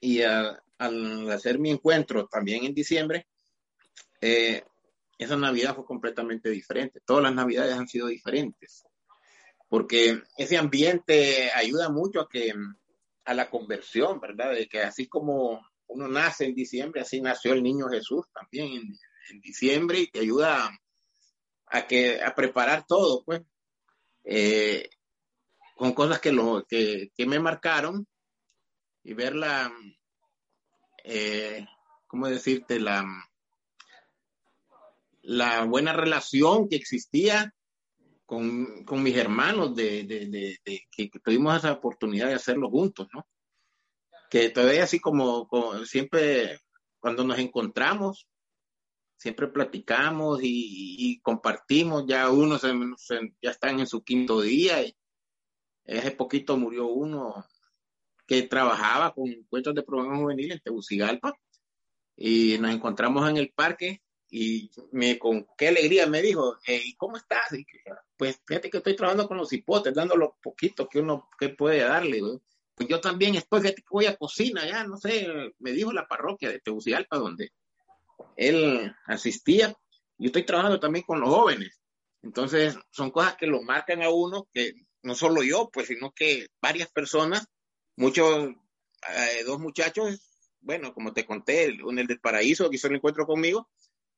[0.00, 3.26] Y al hacer mi encuentro también en diciembre,
[4.20, 4.62] eh,
[5.18, 7.00] esa Navidad fue completamente diferente.
[7.04, 8.84] Todas las Navidades han sido diferentes,
[9.68, 12.52] porque ese ambiente ayuda mucho a que
[13.24, 14.52] a la conversión, ¿verdad?
[14.52, 18.98] De que así como uno nace en diciembre, así nació el niño Jesús también en,
[19.30, 20.78] en diciembre y te ayuda a,
[21.66, 23.42] a, que a preparar todo, pues,
[24.24, 24.88] eh,
[25.76, 28.08] con cosas que lo que, que, me marcaron
[29.04, 29.72] y ver la,
[31.04, 31.64] eh,
[32.08, 32.80] ¿cómo decirte?
[32.80, 33.06] La
[35.26, 37.52] la buena relación que existía
[38.24, 43.08] con, con mis hermanos, de, de, de, de que, tuvimos esa oportunidad de hacerlo juntos,
[43.12, 43.26] ¿no?
[44.30, 46.60] Que todavía así como, como siempre,
[47.00, 48.28] cuando nos encontramos,
[49.16, 54.82] siempre platicamos y, y compartimos, ya uno se, se, ya están en su quinto día,
[54.82, 54.96] y
[55.86, 57.44] hace poquito murió uno
[58.26, 61.38] que trabajaba con encuentros de programa juvenil en Tegucigalpa,
[62.16, 67.16] y nos encontramos en el parque y me, con qué alegría me dijo, ¿y cómo
[67.16, 67.50] estás?
[68.16, 71.80] Pues fíjate que estoy trabajando con los hipotes, dando lo poquito que uno que puede
[71.80, 72.20] darle.
[72.74, 75.28] Pues yo también estoy, que voy a cocina, ya no sé,
[75.58, 77.52] me dijo la parroquia de Tegucigalpa, donde
[78.36, 79.74] él asistía.
[80.18, 81.80] Yo estoy trabajando también con los jóvenes.
[82.22, 84.72] Entonces, son cosas que lo marcan a uno, que
[85.06, 87.46] no solo yo, pues, sino que varias personas,
[87.96, 90.20] muchos, eh, dos muchachos,
[90.60, 93.70] bueno, como te conté, uno el del paraíso que hizo el encuentro conmigo,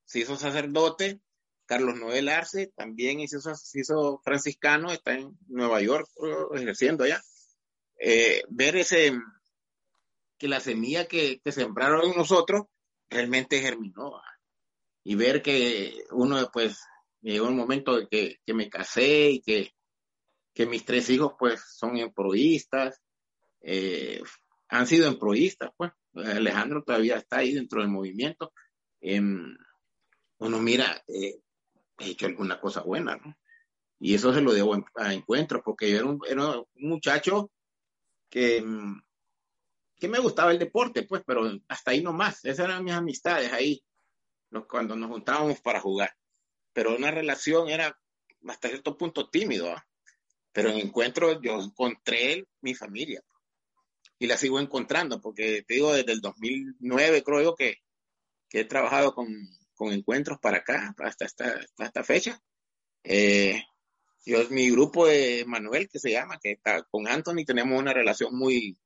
[0.06, 1.20] se hizo sacerdote,
[1.66, 6.08] Carlos Noel Arce también hizo, se hizo franciscano, está en Nueva York
[6.54, 7.22] ejerciendo allá.
[8.00, 9.12] Eh, ver ese,
[10.38, 12.62] que la semilla que, que, sembraron en nosotros
[13.10, 14.22] realmente germinó.
[15.04, 16.80] Y ver que uno después
[17.20, 19.74] llegó un momento de que, que me casé y que,
[20.58, 23.00] que, mis tres hijos pues son emproístas,
[23.60, 24.20] eh,
[24.68, 25.92] han sido emproístas, pues.
[26.14, 28.52] Alejandro todavía está ahí dentro del movimiento.
[29.00, 31.36] Eh, uno mira, eh,
[31.98, 33.36] he hecho alguna cosa buena, ¿no?
[34.00, 37.52] Y eso se lo debo a encuentros, porque yo era un, era un muchacho
[38.28, 38.64] que,
[39.96, 42.44] que, me gustaba el deporte, pues, pero hasta ahí nomás.
[42.44, 43.80] Esas eran mis amistades ahí,
[44.68, 46.12] cuando nos juntábamos para jugar.
[46.72, 47.96] Pero una relación era
[48.48, 49.76] hasta cierto punto tímido, ¿eh?
[50.52, 53.22] Pero en encuentros yo encontré mi familia
[54.18, 57.76] y la sigo encontrando, porque te digo, desde el 2009 creo yo que,
[58.48, 59.28] que he trabajado con,
[59.74, 62.42] con encuentros para acá, hasta esta, hasta esta fecha.
[63.04, 63.62] Eh,
[64.26, 68.36] yo, mi grupo de Manuel, que se llama, que está con Anthony, tenemos una relación
[68.36, 68.76] muy,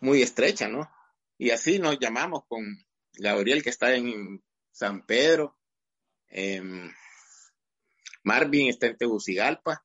[0.00, 0.88] muy estrecha, ¿no?
[1.36, 2.64] Y así nos llamamos con
[3.14, 5.58] Gabriel, que está en San Pedro,
[6.28, 6.62] eh,
[8.22, 9.84] Marvin está en Tegucigalpa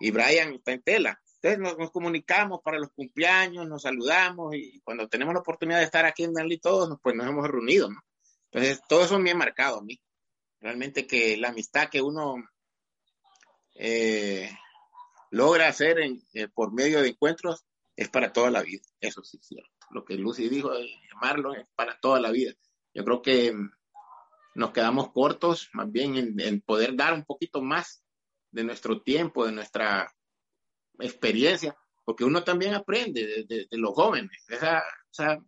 [0.00, 1.20] y Brian está en Tela.
[1.40, 5.84] Entonces nos, nos, comunicamos para los cumpleaños, nos saludamos y cuando tenemos la oportunidad de
[5.84, 8.00] estar aquí en Danley todos, pues nos hemos reunido, ¿no?
[8.50, 10.00] Entonces, todo eso me ha marcado a mí.
[10.60, 12.36] Realmente que la amistad que uno
[13.74, 14.50] eh,
[15.30, 18.82] logra hacer en, eh, por medio de encuentros es para toda la vida.
[19.00, 19.70] Eso sí es cierto.
[19.90, 22.52] Lo que Lucy dijo, de llamarlo, es para toda la vida.
[22.94, 23.54] Yo creo que
[24.54, 28.02] nos quedamos cortos más bien en, en poder dar un poquito más
[28.50, 30.12] de nuestro tiempo, de nuestra
[30.98, 31.76] experiencia
[32.08, 34.42] porque uno también aprende de, los jóvenes.
[34.48, 35.38] Esa, o sea,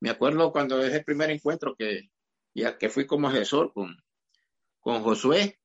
[0.00, 2.08] me acuerdo cuando es el primer encuentro que,
[2.54, 3.94] ya que fui como asesor con,
[4.80, 5.60] con Josué,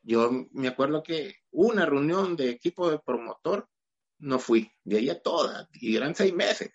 [0.00, 3.68] yo me acuerdo que una reunión de equipo de promotor
[4.16, 6.72] no fui, de ahí a todas, y eran seis meses.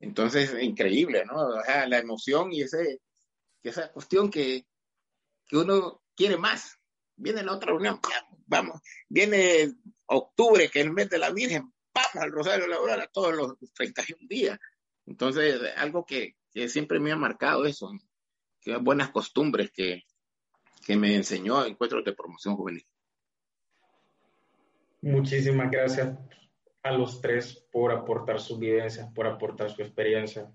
[0.00, 1.36] Entonces, increíble, ¿no?
[1.36, 3.00] O sea, la emoción y ese,
[3.62, 4.66] esa cuestión que,
[5.46, 6.79] que uno quiere más.
[7.20, 8.00] Viene la otra reunión,
[8.46, 9.74] vamos, viene
[10.06, 13.54] octubre, que es el mes de la Virgen, vamos al Rosario Laboral a todos los
[13.74, 14.58] 31 días.
[15.06, 17.92] Entonces, algo que, que siempre me ha marcado eso,
[18.62, 20.04] que buenas costumbres que,
[20.86, 22.86] que me enseñó Encuentros de Promoción Juvenil.
[25.02, 26.18] Muchísimas gracias
[26.82, 30.50] a los tres por aportar su vivencia, por aportar su experiencia,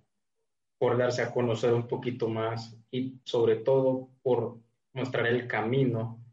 [0.79, 4.57] por darse a conocer un poquito más y sobre todo por
[4.93, 6.24] mostrar el camino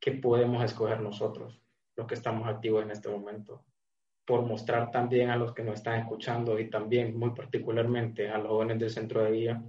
[0.00, 1.60] que podemos escoger nosotros,
[1.96, 3.64] los que estamos activos en este momento,
[4.24, 8.48] por mostrar también a los que nos están escuchando y también muy particularmente a los
[8.48, 9.62] jóvenes del centro de día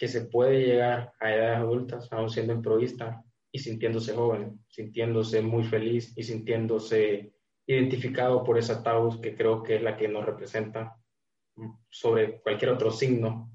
[0.00, 3.22] que se puede llegar a edades adultas, aún siendo improvista
[3.52, 7.34] y sintiéndose joven, sintiéndose muy feliz y sintiéndose
[7.66, 10.96] identificado por esa Taurus que creo que es la que nos representa
[11.90, 13.52] sobre cualquier otro signo.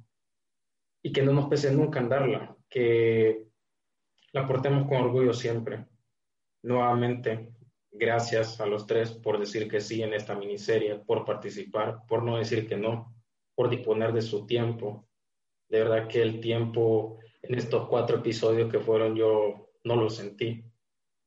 [1.02, 3.45] Y que no nos pese nunca andarla, que
[4.36, 5.86] la portemos con orgullo siempre.
[6.62, 7.54] Nuevamente,
[7.90, 12.36] gracias a los tres por decir que sí en esta miniserie, por participar, por no
[12.36, 13.16] decir que no,
[13.56, 15.08] por disponer de su tiempo,
[15.70, 20.66] de verdad que el tiempo en estos cuatro episodios que fueron yo no lo sentí.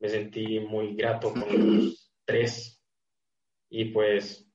[0.01, 2.85] Me sentí muy grato con los tres.
[3.71, 4.47] Y pues,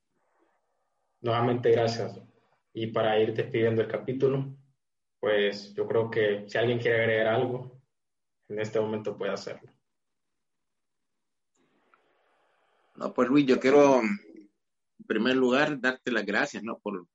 [1.21, 2.21] nuevamente gracias.
[2.71, 4.55] Y para ir despidiendo el capítulo,
[5.19, 7.72] pues yo creo que si alguien quiere agregar algo,
[8.53, 9.69] en este momento puede hacerlo.
[12.95, 14.19] No, pues Luis, yo quiero en
[15.07, 16.79] primer lugar darte las gracias, ¿no?
[16.79, 17.07] Por,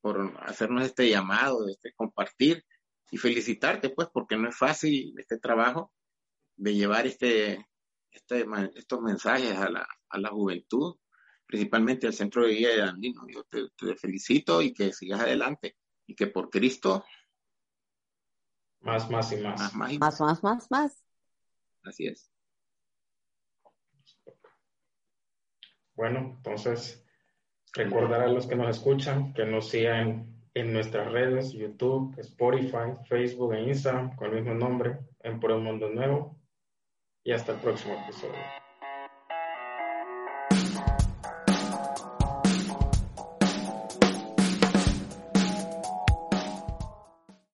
[0.00, 2.64] por hacernos este llamado, este compartir
[3.10, 5.92] y felicitarte, pues, porque no es fácil este trabajo
[6.56, 7.66] de llevar este,
[8.10, 10.96] este estos mensajes a la, a la juventud,
[11.46, 13.26] principalmente al centro de vida de Andino.
[13.28, 15.76] Yo te, felicito y que sigas adelante
[16.06, 17.04] y que por Cristo.
[18.80, 19.74] Más, más y más.
[19.74, 21.04] Más, más, más, más, más, más.
[21.82, 22.30] Así es.
[25.94, 27.04] Bueno, entonces
[27.74, 33.54] Recordar a los que nos escuchan que nos sigan en nuestras redes, YouTube, Spotify, Facebook
[33.54, 36.36] e Instagram con el mismo nombre, en Por un Mundo Nuevo.
[37.22, 38.57] Y hasta el próximo episodio.